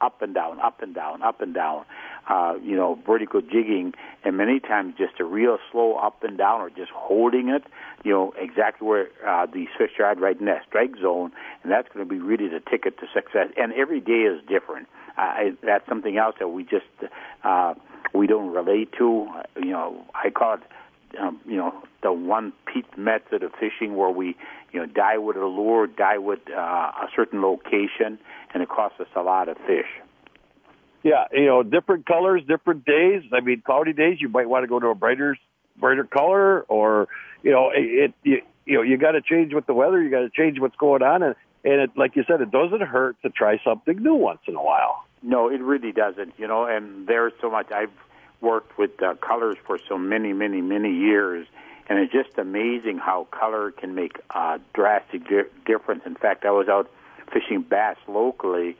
[0.00, 1.84] up and down, up and down, up and down
[2.28, 6.60] uh, you know, vertical jigging, and many times just a real slow up and down
[6.60, 7.62] or just holding it,
[8.04, 9.46] you know, exactly where uh,
[9.78, 11.30] fish are at right in that strike zone,
[11.62, 13.48] and that's going to be really the ticket to success.
[13.56, 14.88] And every day is different.
[15.16, 16.84] Uh, that's something else that we just
[17.44, 17.74] uh,
[18.12, 19.28] we don't relate to.
[19.56, 20.60] You know, I call it.
[21.20, 24.36] Um, you know the one peat method of fishing where we
[24.72, 28.18] you know die with a lure, die with uh, a certain location,
[28.52, 29.88] and it costs us a lot of fish.
[31.02, 33.22] Yeah, you know, different colors, different days.
[33.32, 35.36] I mean, cloudy days, you might want to go to a brighter,
[35.78, 37.06] brighter color, or
[37.44, 40.02] you know, it, it you know you got to change with the weather.
[40.02, 42.80] You got to change what's going on, and and it, like you said, it doesn't
[42.82, 45.04] hurt to try something new once in a while.
[45.22, 46.34] No, it really doesn't.
[46.38, 47.70] You know, and there's so much.
[47.70, 47.90] I've
[48.46, 51.46] worked with uh, colors for so many, many, many years,
[51.88, 56.02] and it's just amazing how color can make a drastic di- difference.
[56.06, 56.88] In fact, I was out
[57.32, 58.76] fishing bass locally,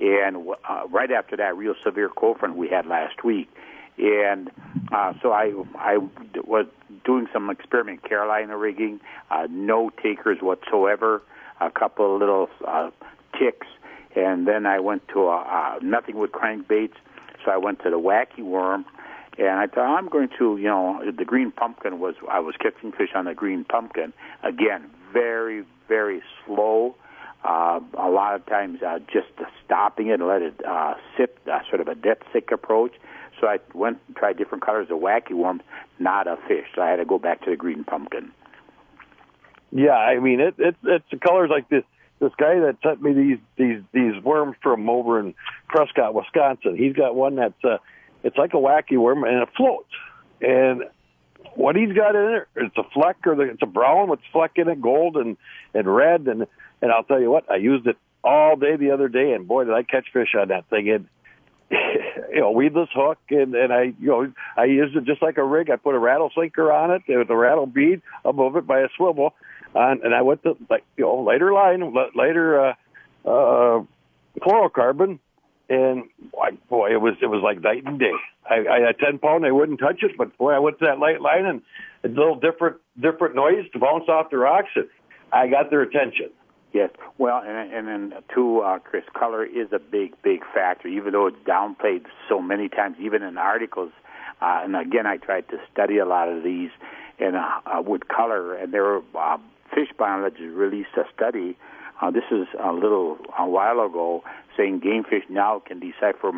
[0.00, 0.32] and
[0.68, 3.48] uh, right after that real severe cold front we had last week,
[3.98, 4.50] and
[4.90, 5.98] uh, so I I
[6.54, 6.66] was
[7.04, 11.22] doing some experiment Carolina rigging, uh, no takers whatsoever,
[11.60, 12.90] a couple of little uh,
[13.38, 13.66] ticks,
[14.16, 16.98] and then I went to a, uh, nothing with crankbaits.
[17.44, 18.84] So I went to the wacky worm,
[19.40, 22.92] and I thought I'm going to, you know, the green pumpkin was I was catching
[22.92, 24.12] fish on the green pumpkin.
[24.42, 26.94] Again, very very slow.
[27.42, 29.28] Uh, a lot of times, uh, just
[29.64, 32.92] stopping it and let it uh, sit, uh, sort of a dead stick approach.
[33.40, 35.62] So I went and tried different colors of wacky worms,
[35.98, 36.66] not a fish.
[36.74, 38.32] So I had to go back to the green pumpkin.
[39.72, 40.54] Yeah, I mean it.
[40.58, 41.84] It it's the colors like this.
[42.18, 45.34] This guy that sent me these these these worms from over in
[45.68, 46.76] Prescott, Wisconsin.
[46.76, 47.78] He's got one that's uh,
[48.22, 49.90] it's like a wacky worm and it floats.
[50.40, 50.84] And
[51.54, 54.52] what he's got in there, it's a fleck or the, it's a brown with fleck
[54.56, 55.36] in it, gold and
[55.74, 56.26] and red.
[56.26, 56.46] And
[56.82, 59.64] and I'll tell you what, I used it all day the other day, and boy,
[59.64, 60.90] did I catch fish on that thing.
[60.90, 61.08] And
[61.70, 65.44] you know, weedless hook, and and I, you know, I used it just like a
[65.44, 65.70] rig.
[65.70, 68.88] I put a rattle sinker on it with a rattle bead above it by a
[68.96, 69.34] swivel,
[69.74, 72.74] on, and I went to like you know later line, later uh,
[73.24, 73.84] uh,
[74.40, 75.20] fluorocarbon,
[75.70, 78.12] and boy, boy, it was it was like night and day.
[78.48, 80.98] I, I had ten pound, I wouldn't touch it, but boy, I went to that
[80.98, 81.62] light line and
[82.04, 84.88] a little different different noise to bounce off the rocks, and
[85.32, 86.30] I got their attention.
[86.72, 90.88] Yes, well, and and then too, uh, Chris, color is a big, big factor.
[90.88, 93.92] Even though it's downplayed so many times, even in articles.
[94.42, 96.70] Uh, and again, I tried to study a lot of these,
[97.18, 98.54] and uh, uh, with color.
[98.54, 99.38] And there were uh,
[99.74, 101.56] fish biologists released a study.
[102.00, 104.22] Uh, this is a little a while ago,
[104.56, 106.32] saying game fish now can decipher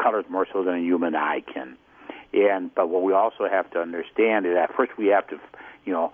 [0.00, 1.76] colors more so than a human eye can.
[2.32, 5.40] And but what we also have to understand is that first we have to,
[5.84, 6.12] you know,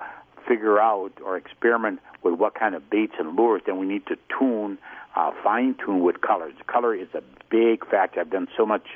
[0.49, 4.17] figure out or experiment with what kind of baits and lures, then we need to
[4.39, 4.79] tune,
[5.15, 6.55] uh, fine tune with colors.
[6.67, 8.21] Color is a big factor.
[8.21, 8.87] I've done so much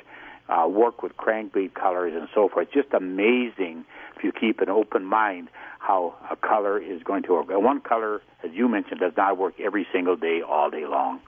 [0.51, 2.67] uh, work with crankbait colors and so forth.
[2.73, 3.85] Just amazing
[4.15, 7.49] if you keep an open mind how a color is going to work.
[7.49, 11.21] And one color, as you mentioned, does not work every single day, all day long.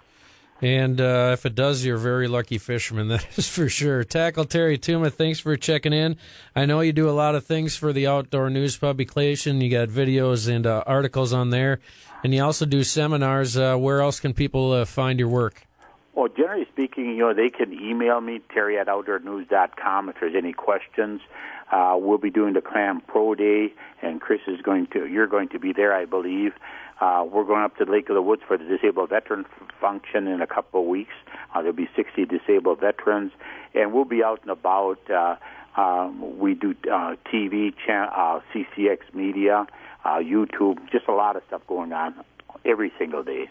[0.61, 4.03] And uh, if it does, you're a very lucky fisherman, that is for sure.
[4.03, 6.17] Tackle Terry Tuma, thanks for checking in.
[6.55, 9.59] I know you do a lot of things for the Outdoor News publication.
[9.61, 11.79] You got videos and uh, articles on there,
[12.23, 13.57] and you also do seminars.
[13.57, 15.65] Uh, where else can people uh, find your work?
[16.15, 20.53] Well, generally speaking, you know, they can email me, terry at outdoornews.com, if there's any
[20.53, 21.21] questions.
[21.71, 25.49] Uh, we'll be doing the Clam Pro Day, and Chris is going to, you're going
[25.49, 26.53] to be there, I believe.
[27.01, 29.45] Uh, we're going up to Lake of the Woods for the disabled veteran
[29.81, 31.13] function in a couple of weeks.
[31.53, 33.31] Uh, there'll be 60 disabled veterans,
[33.73, 34.99] and we'll be out and about.
[35.09, 35.35] Uh,
[35.75, 39.65] um, we do uh, TV, cha- uh, CCX Media,
[40.05, 42.13] uh, YouTube, just a lot of stuff going on
[42.63, 43.49] every single day.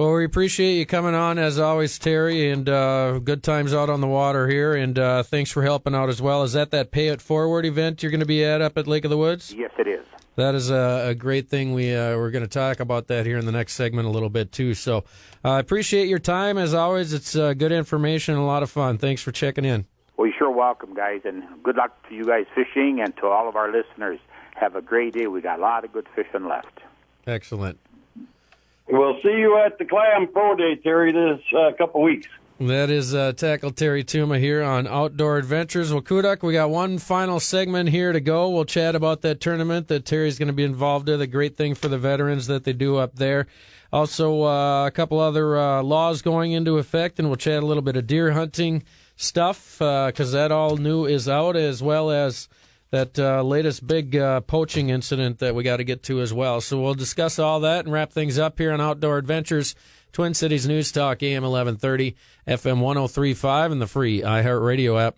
[0.00, 4.00] Well, we appreciate you coming on as always, Terry, and uh, good times out on
[4.00, 4.72] the water here.
[4.74, 6.42] And uh, thanks for helping out as well.
[6.42, 9.04] Is that that Pay It Forward event you're going to be at up at Lake
[9.04, 9.52] of the Woods?
[9.52, 10.02] Yes, it is.
[10.36, 11.74] That is a, a great thing.
[11.74, 14.30] We uh, we're going to talk about that here in the next segment a little
[14.30, 14.72] bit too.
[14.72, 15.04] So
[15.44, 17.12] I appreciate your time as always.
[17.12, 18.96] It's uh, good information and a lot of fun.
[18.96, 19.84] Thanks for checking in.
[20.16, 23.50] Well, you're sure welcome, guys, and good luck to you guys fishing and to all
[23.50, 24.18] of our listeners.
[24.54, 25.26] Have a great day.
[25.26, 26.80] We got a lot of good fishing left.
[27.26, 27.78] Excellent.
[28.92, 32.26] We'll see you at the Clam Pro Day, Terry, this uh, couple weeks.
[32.58, 35.92] That is uh, Tackle Terry Tuma here on Outdoor Adventures.
[35.92, 38.50] Well, Kuduk, we got one final segment here to go.
[38.50, 41.18] We'll chat about that tournament that Terry's going to be involved in.
[41.18, 43.46] the great thing for the veterans that they do up there.
[43.92, 47.82] Also, uh, a couple other uh, laws going into effect, and we'll chat a little
[47.82, 48.82] bit of deer hunting
[49.16, 52.48] stuff because that all new is out, as well as
[52.90, 56.60] that uh, latest big uh, poaching incident that we got to get to as well.
[56.60, 59.74] So we'll discuss all that and wrap things up here on Outdoor Adventures.
[60.12, 62.16] Twin Cities News Talk, AM 1130,
[62.48, 65.16] FM 1035, and the free iHeartRadio app.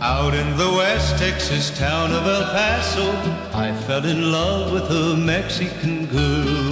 [0.00, 3.10] Out in the West Texas town of El Paso,
[3.52, 6.67] I fell in love with a Mexican girl.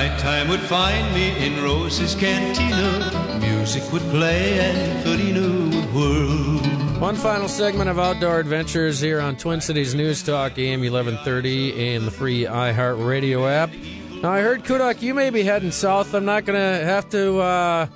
[0.00, 3.38] Nighttime would find me in Rose's Cantina.
[3.38, 6.98] Music would play and Felina would whirl.
[6.98, 12.06] One final segment of Outdoor Adventures here on Twin Cities News Talk, AM 1130, and
[12.06, 13.74] the free iHeartRadio app.
[14.22, 16.14] Now, I heard, Kuduk, you may be heading south.
[16.14, 17.86] I'm not going to have to uh,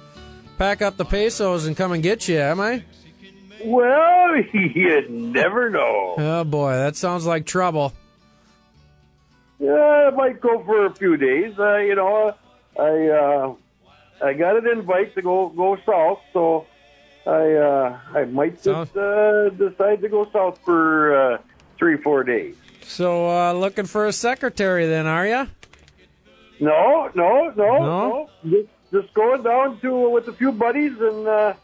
[0.58, 2.84] pack up the pesos and come and get you, am I?
[3.64, 6.16] Well, you never know.
[6.18, 7.94] Oh boy, that sounds like trouble.
[9.64, 11.58] Yeah, I might go for a few days.
[11.58, 12.34] Uh, you know,
[12.78, 13.54] I uh,
[14.22, 16.66] I got an invite to go go south, so
[17.26, 21.38] I uh, I might just uh, decide to go south for uh,
[21.78, 22.56] three four days.
[22.82, 25.46] So, uh, looking for a secretary then, are you?
[26.60, 28.30] No, no, no, No?
[28.44, 31.54] Just, just going down to with a few buddies, and uh.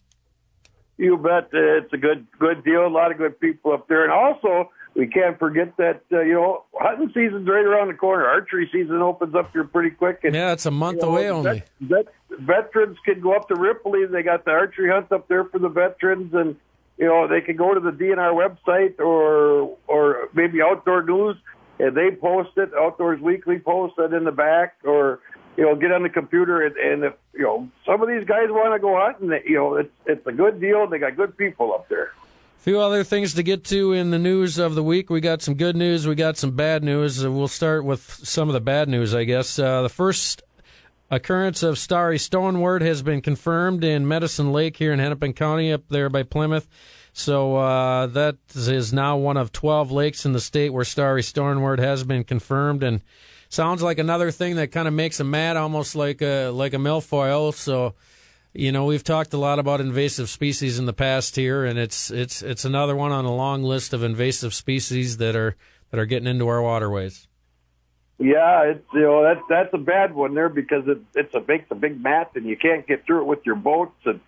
[0.97, 2.87] You bet uh, it's a good good deal.
[2.87, 6.35] A lot of good people up there, and also we can't forget that uh, you
[6.35, 8.27] know hunting season's right around the corner.
[8.27, 11.31] Archery season opens up here pretty quick, and Yeah, it's a month you know, away
[11.31, 11.65] only.
[11.81, 14.07] vet- vet- veterans can go up to Ripley.
[14.07, 16.57] They got the archery hunt up there for the veterans, and
[16.99, 21.37] you know they can go to the DNR website or or maybe Outdoor News,
[21.79, 22.71] and they post it.
[22.79, 25.21] Outdoors Weekly posts it in the back, or
[25.57, 28.47] you know get on the computer and, and if you know some of these guys
[28.49, 30.87] want to go hunting, you know it's it's a good deal.
[30.87, 32.13] They got good people up there.
[32.59, 35.11] few other things to get to in the news of the week.
[35.11, 36.07] We got some good news.
[36.07, 37.27] We got some bad news.
[37.27, 39.59] We'll start with some of the bad news, I guess.
[39.59, 40.43] Uh, the first
[41.15, 45.83] occurrence of starry stonewort has been confirmed in Medicine Lake here in Hennepin County, up
[45.89, 46.69] there by Plymouth.
[47.13, 51.79] So uh, that is now one of 12 lakes in the state where starry stonewort
[51.79, 53.03] has been confirmed, and
[53.49, 56.79] sounds like another thing that kind of makes them mad, almost like a like a
[56.79, 57.55] milfoil.
[57.55, 57.95] So.
[58.57, 62.09] You know, we've talked a lot about invasive species in the past here, and it's
[62.13, 65.57] it's it's another one on a long list of invasive species that are
[65.91, 67.27] that are getting into our waterways.
[68.19, 71.67] Yeah, it's you know that's that's a bad one there because it it's a makes
[71.71, 74.21] a big mat and you can't get through it with your boats and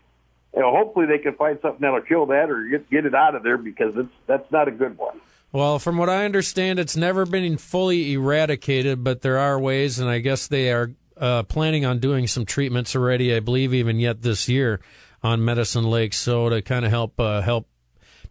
[0.54, 3.36] you know hopefully they can find something that'll kill that or get get it out
[3.36, 5.20] of there because it's that's not a good one.
[5.52, 10.10] Well, from what I understand, it's never been fully eradicated, but there are ways, and
[10.10, 13.34] I guess they are uh, planning on doing some treatments already.
[13.34, 14.80] I believe even yet this year
[15.22, 17.68] on Medicine Lake, so to kind of help uh, help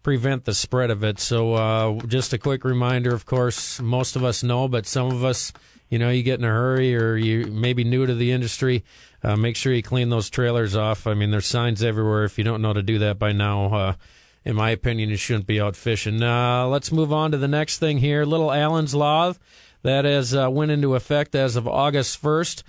[0.05, 1.19] prevent the spread of it.
[1.19, 5.23] So, uh, just a quick reminder, of course, most of us know, but some of
[5.25, 5.51] us,
[5.89, 8.83] you know, you get in a hurry or you may be new to the industry.
[9.23, 11.07] Uh, make sure you clean those trailers off.
[11.07, 12.23] I mean, there's signs everywhere.
[12.23, 13.93] If you don't know to do that by now, uh,
[14.43, 16.21] in my opinion, you shouldn't be out fishing.
[16.21, 18.25] Uh, let's move on to the next thing here.
[18.25, 19.33] Little Allen's Law
[19.81, 22.61] that has uh, went into effect as of August 1st.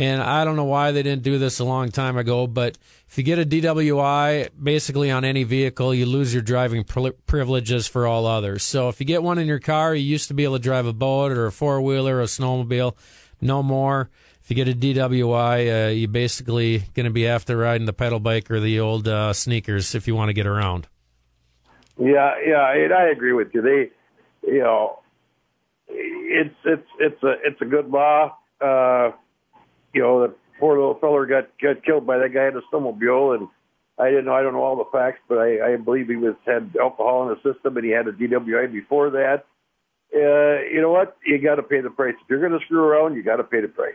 [0.00, 3.18] And I don't know why they didn't do this a long time ago, but if
[3.18, 8.24] you get a DWI basically on any vehicle, you lose your driving privileges for all
[8.24, 8.62] others.
[8.62, 10.86] So if you get one in your car, you used to be able to drive
[10.86, 12.96] a boat or a four wheeler or a snowmobile.
[13.42, 14.08] No more.
[14.42, 18.20] If you get a DWI, uh, you're basically going to be after riding the pedal
[18.20, 20.88] bike or the old uh, sneakers if you want to get around.
[21.98, 23.60] Yeah, yeah, and I agree with you.
[23.60, 25.00] They, you know,
[25.88, 28.38] it's it's it's a it's a good law.
[28.62, 29.10] Uh,
[29.92, 33.36] you know, the poor little feller got got killed by that guy in a snowmobile,
[33.36, 33.48] and
[33.98, 36.34] I didn't know I don't know all the facts, but I, I believe he was
[36.46, 39.44] had alcohol in the system, and he had a DWI before that.
[40.14, 41.16] Uh, you know what?
[41.24, 42.14] You got to pay the price.
[42.20, 43.94] If you're going to screw around, you got to pay the price.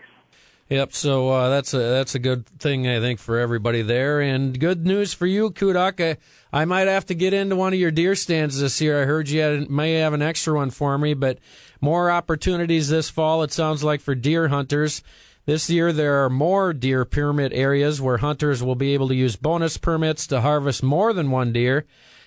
[0.70, 0.94] Yep.
[0.94, 4.86] So uh, that's a that's a good thing I think for everybody there, and good
[4.86, 6.02] news for you, Kuduk.
[6.04, 6.18] I,
[6.52, 9.04] I might have to get into one of your deer stands this year.
[9.04, 11.38] I heard you had, may have an extra one for me, but
[11.82, 13.44] more opportunities this fall.
[13.44, 15.04] It sounds like for deer hunters.
[15.46, 19.36] This year there are more deer permit areas where hunters will be able to use
[19.36, 21.86] bonus permits to harvest more than one deer,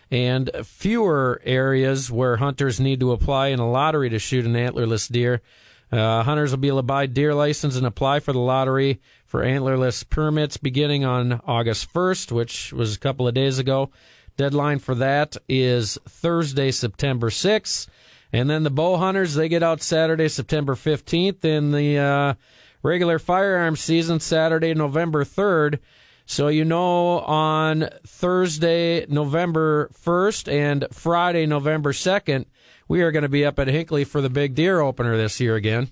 [0.09, 5.11] and fewer areas where hunters need to apply in a lottery to shoot an antlerless
[5.11, 5.43] deer.
[5.91, 9.43] Uh, hunters will be able to buy deer license and apply for the lottery for
[9.43, 13.91] antlerless permits beginning on August 1st, which was a couple of days ago.
[14.37, 17.89] Deadline for that is Thursday, September 6th.
[18.33, 22.35] And then the bow hunters, they get out Saturday, September 15th, and the uh,
[22.83, 25.79] regular firearms season Saturday, November 3rd.
[26.27, 32.45] So you know on Thursday, November 1st and Friday, November 2nd,
[32.87, 35.57] we are going to be up at Hinckley for the big deer opener this year
[35.57, 35.89] again.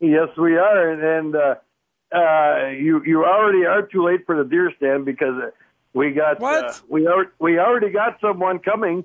[0.00, 1.54] Yes, we are, and, and uh,
[2.14, 5.40] uh, you you already are too late for the deer stand because
[5.94, 6.64] we got What?
[6.64, 9.04] Uh, we al- we already got someone coming, uh,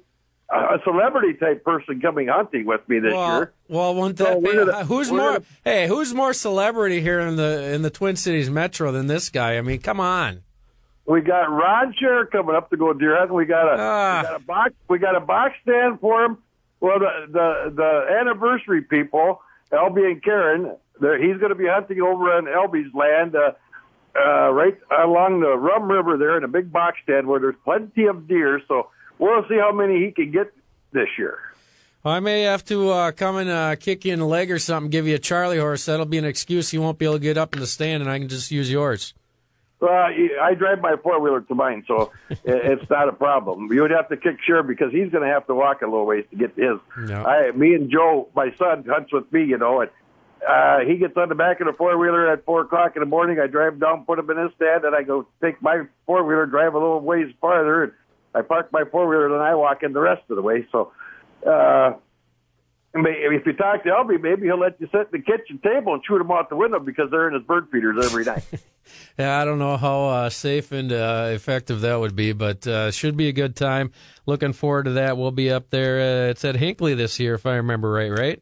[0.49, 3.53] a celebrity type person coming hunting with me this well, year.
[3.67, 4.47] well, won't So that be?
[4.47, 5.39] we're gonna- who's more?
[5.65, 9.57] hey, who's more celebrity here in the in the Twin Cities Metro than this guy?
[9.57, 10.41] I mean, come on.
[11.05, 13.35] We got Ron Schara coming up to go deer hunting.
[13.35, 14.21] We got a Ah.
[14.21, 16.37] we got a box we got a box stand for him.
[16.79, 19.41] Well, the the the anniversary people,
[19.71, 23.51] Elby and Karen, he's going to be hunting over on Elby's land, uh,
[24.17, 28.05] uh, right along the Rum River there in a big box stand where there's plenty
[28.05, 28.61] of deer.
[28.67, 28.89] So
[29.19, 30.53] we'll see how many he can get
[30.91, 31.39] this year.
[32.05, 34.89] I may have to uh, come and uh, kick you in the leg or something,
[34.89, 35.85] give you a Charlie horse.
[35.85, 38.09] That'll be an excuse you won't be able to get up in the stand, and
[38.09, 39.13] I can just use yours.
[39.79, 42.11] Well, I drive my four wheeler to mine, so
[42.43, 43.71] it's not a problem.
[43.71, 46.05] You would have to kick Sure because he's going to have to walk a little
[46.05, 47.09] ways to get to his.
[47.09, 47.23] Yeah.
[47.23, 49.91] I, me and Joe, my son, hunts with me, you know, and
[50.47, 53.05] uh, he gets on the back of the four wheeler at four o'clock in the
[53.05, 53.39] morning.
[53.39, 56.45] I drive down, put him in his stand, and I go take my four wheeler,
[56.45, 57.91] drive a little ways farther, and
[58.37, 60.67] I park my four wheeler, and I walk in the rest of the way.
[60.71, 60.91] So,
[61.45, 61.93] uh,
[62.93, 66.03] if you talk to Elby, maybe he'll let you sit at the kitchen table and
[66.05, 68.43] shoot him out the window because they're in his bird feeders every night.
[69.19, 72.89] Yeah, I don't know how uh, safe and uh, effective that would be, but uh,
[72.89, 73.91] should be a good time.
[74.25, 75.17] Looking forward to that.
[75.17, 75.99] We'll be up there.
[75.99, 78.11] Uh, it's at Hinckley this year, if I remember right.
[78.11, 78.41] Right?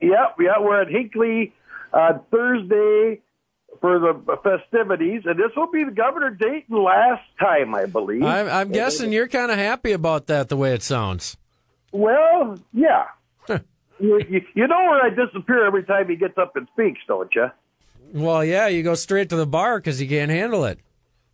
[0.00, 1.52] Yeah, yeah, we're at Hinckley
[1.92, 3.20] uh, Thursday
[3.80, 8.22] for the festivities, and this will be the Governor Dayton last time, I believe.
[8.22, 11.36] I'm, I'm guessing you're kind of happy about that, the way it sounds.
[11.92, 13.06] Well, yeah.
[13.48, 17.34] you, you, you know where I disappear every time he gets up and speaks, don't
[17.34, 17.50] you?
[18.12, 20.78] Well, yeah, you go straight to the bar because you can't handle it.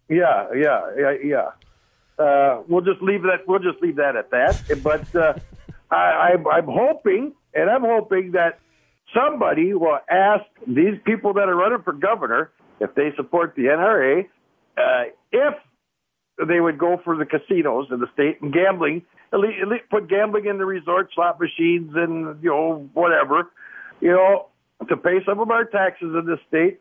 [0.08, 2.22] Yeah, yeah, yeah, yeah.
[2.22, 3.46] Uh, we'll just leave that.
[3.46, 4.82] We'll just leave that at that.
[4.82, 5.34] But uh,
[5.90, 8.60] I, I'm, I'm hoping, and I'm hoping that
[9.14, 12.50] somebody will ask these people that are running for governor
[12.80, 14.26] if they support the NRA,
[14.76, 15.54] uh, if
[16.48, 19.02] they would go for the casinos in the state and gambling,
[19.32, 23.50] at least, put gambling in the resort slot machines and you know whatever,
[24.00, 24.48] you know,
[24.88, 26.80] to pay some of our taxes in this state.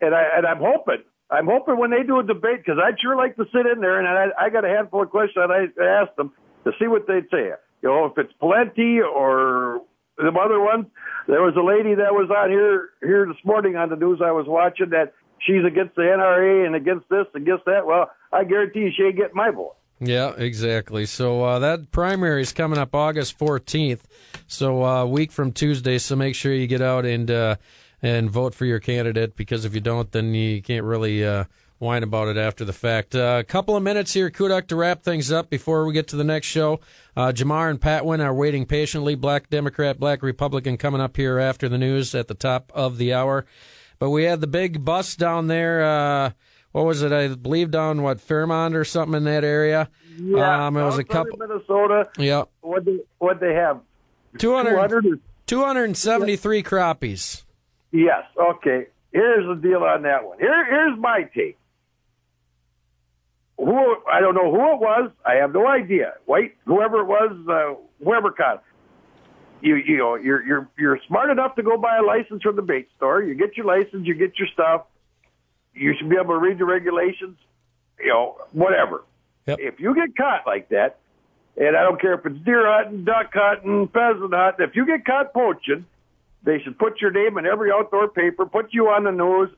[0.00, 3.16] And I and I'm hoping, I'm hoping when they do a debate because I'd sure
[3.16, 6.16] like to sit in there and I, I got a handful of questions I asked
[6.16, 6.32] them
[6.64, 7.50] to see what they'd say.
[7.82, 9.82] You know, if it's plenty or
[10.22, 10.86] the other ones.
[11.28, 14.32] There was a lady that was on here here this morning on the news I
[14.32, 15.12] was watching that
[15.46, 17.86] she's against the NRA and against this, and against that.
[17.86, 19.76] Well, I guarantee you she ain't getting my vote.
[20.00, 21.04] Yeah, exactly.
[21.04, 24.00] So uh, that primary is coming up August 14th,
[24.46, 25.98] so uh, week from Tuesday.
[25.98, 27.56] So make sure you get out and uh,
[28.00, 31.44] and vote for your candidate because if you don't, then you can't really uh,
[31.80, 33.14] whine about it after the fact.
[33.16, 36.16] Uh, a couple of minutes here, Kuduk, to wrap things up before we get to
[36.16, 36.78] the next show.
[37.16, 39.14] Uh, Jamar and Patwin are waiting patiently.
[39.14, 43.12] Black Democrat, Black Republican coming up here after the news at the top of the
[43.14, 43.46] hour.
[43.98, 45.82] But we had the big bus down there.
[45.82, 46.30] Uh,
[46.72, 47.12] what was it?
[47.12, 49.88] I believe down what Fairmont or something in that area.
[50.36, 51.32] um, it was a couple.
[51.42, 52.08] of Minnesota.
[52.18, 53.80] Yep, What they what they have?
[54.38, 57.42] 200, 200 or 273 crappies.
[57.90, 58.22] Yes.
[58.38, 58.86] Okay.
[59.12, 60.38] Here's the deal on that one.
[60.38, 61.58] Here, here's my take.
[63.60, 65.10] Who I don't know who it was.
[65.24, 66.14] I have no idea.
[66.24, 68.54] White, whoever it was, uh, whoever caught.
[68.56, 68.60] it.
[69.60, 72.62] You you know you're you're you're smart enough to go buy a license from the
[72.62, 73.22] bait store.
[73.22, 74.06] You get your license.
[74.06, 74.86] You get your stuff.
[75.74, 77.36] You should be able to read the regulations.
[77.98, 79.04] You know whatever.
[79.46, 79.58] Yep.
[79.60, 80.98] If you get caught like that,
[81.58, 85.04] and I don't care if it's deer hunting, duck hunting, pheasant hunting, if you get
[85.04, 85.84] caught poaching,
[86.42, 89.50] they should put your name in every outdoor paper, put you on the news,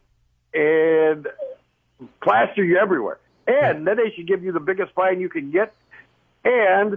[0.53, 1.29] and
[2.21, 3.19] plaster you everywhere.
[3.47, 5.75] And then they should give you the biggest fine you can get,
[6.45, 6.97] and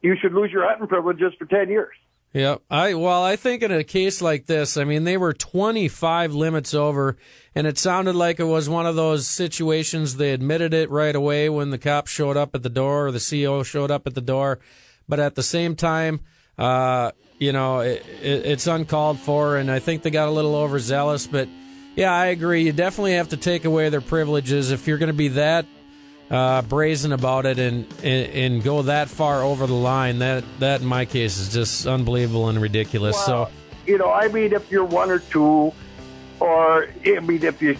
[0.00, 1.94] you should lose your hunting privileges for 10 years.
[2.32, 2.62] Yep.
[2.70, 6.72] I well, I think in a case like this, I mean, they were 25 limits
[6.74, 7.16] over,
[7.56, 10.16] and it sounded like it was one of those situations.
[10.16, 13.18] They admitted it right away when the cops showed up at the door, or the
[13.18, 14.60] CO showed up at the door.
[15.08, 16.20] But at the same time,
[16.56, 20.54] uh, you know, it, it, it's uncalled for, and I think they got a little
[20.54, 21.26] overzealous.
[21.26, 21.48] But
[21.96, 22.62] yeah, I agree.
[22.64, 25.66] You definitely have to take away their privileges if you're going to be that
[26.30, 30.20] uh, brazen about it and, and and go that far over the line.
[30.20, 33.16] That that in my case is just unbelievable and ridiculous.
[33.26, 33.52] Well, so
[33.86, 35.72] you know, I mean, if you're one or two,
[36.38, 37.76] or I mean, if you,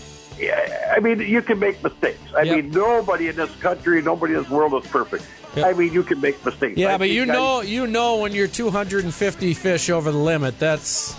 [0.95, 2.19] I mean, you can make mistakes.
[2.37, 2.57] I Yep.
[2.57, 5.25] mean, nobody in this country, nobody in this world is perfect.
[5.55, 5.67] Yep.
[5.67, 6.77] I mean, you can make mistakes.
[6.79, 10.59] yeah, I but you I- know you know when you're 250 fish over the limit,
[10.59, 11.15] that's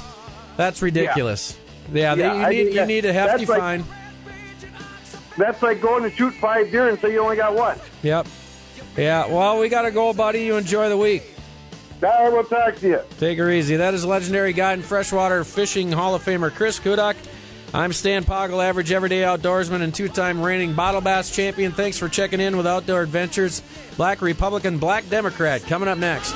[0.58, 1.54] that's ridiculous.
[1.56, 1.61] Yeah,
[1.92, 3.84] they- Yeah, you I need mean, you need a hefty that's like- fine.
[5.38, 7.78] that's like going to shoot five deer and say you only got one.
[8.04, 8.28] Yep.
[8.98, 9.28] Yeah.
[9.28, 10.44] Well, we got to go, buddy.
[10.44, 11.24] You enjoy the week.
[12.02, 13.00] Now we'll talk to you.
[13.20, 13.76] Take her easy.
[13.78, 17.16] That is legendary guide and freshwater fishing Hall of Famer Chris Kuduk.
[17.74, 21.72] I'm Stan Poggle, average everyday outdoorsman and two time reigning bottle bass champion.
[21.72, 23.62] Thanks for checking in with Outdoor Adventures.
[23.96, 26.34] Black Republican, Black Democrat coming up next.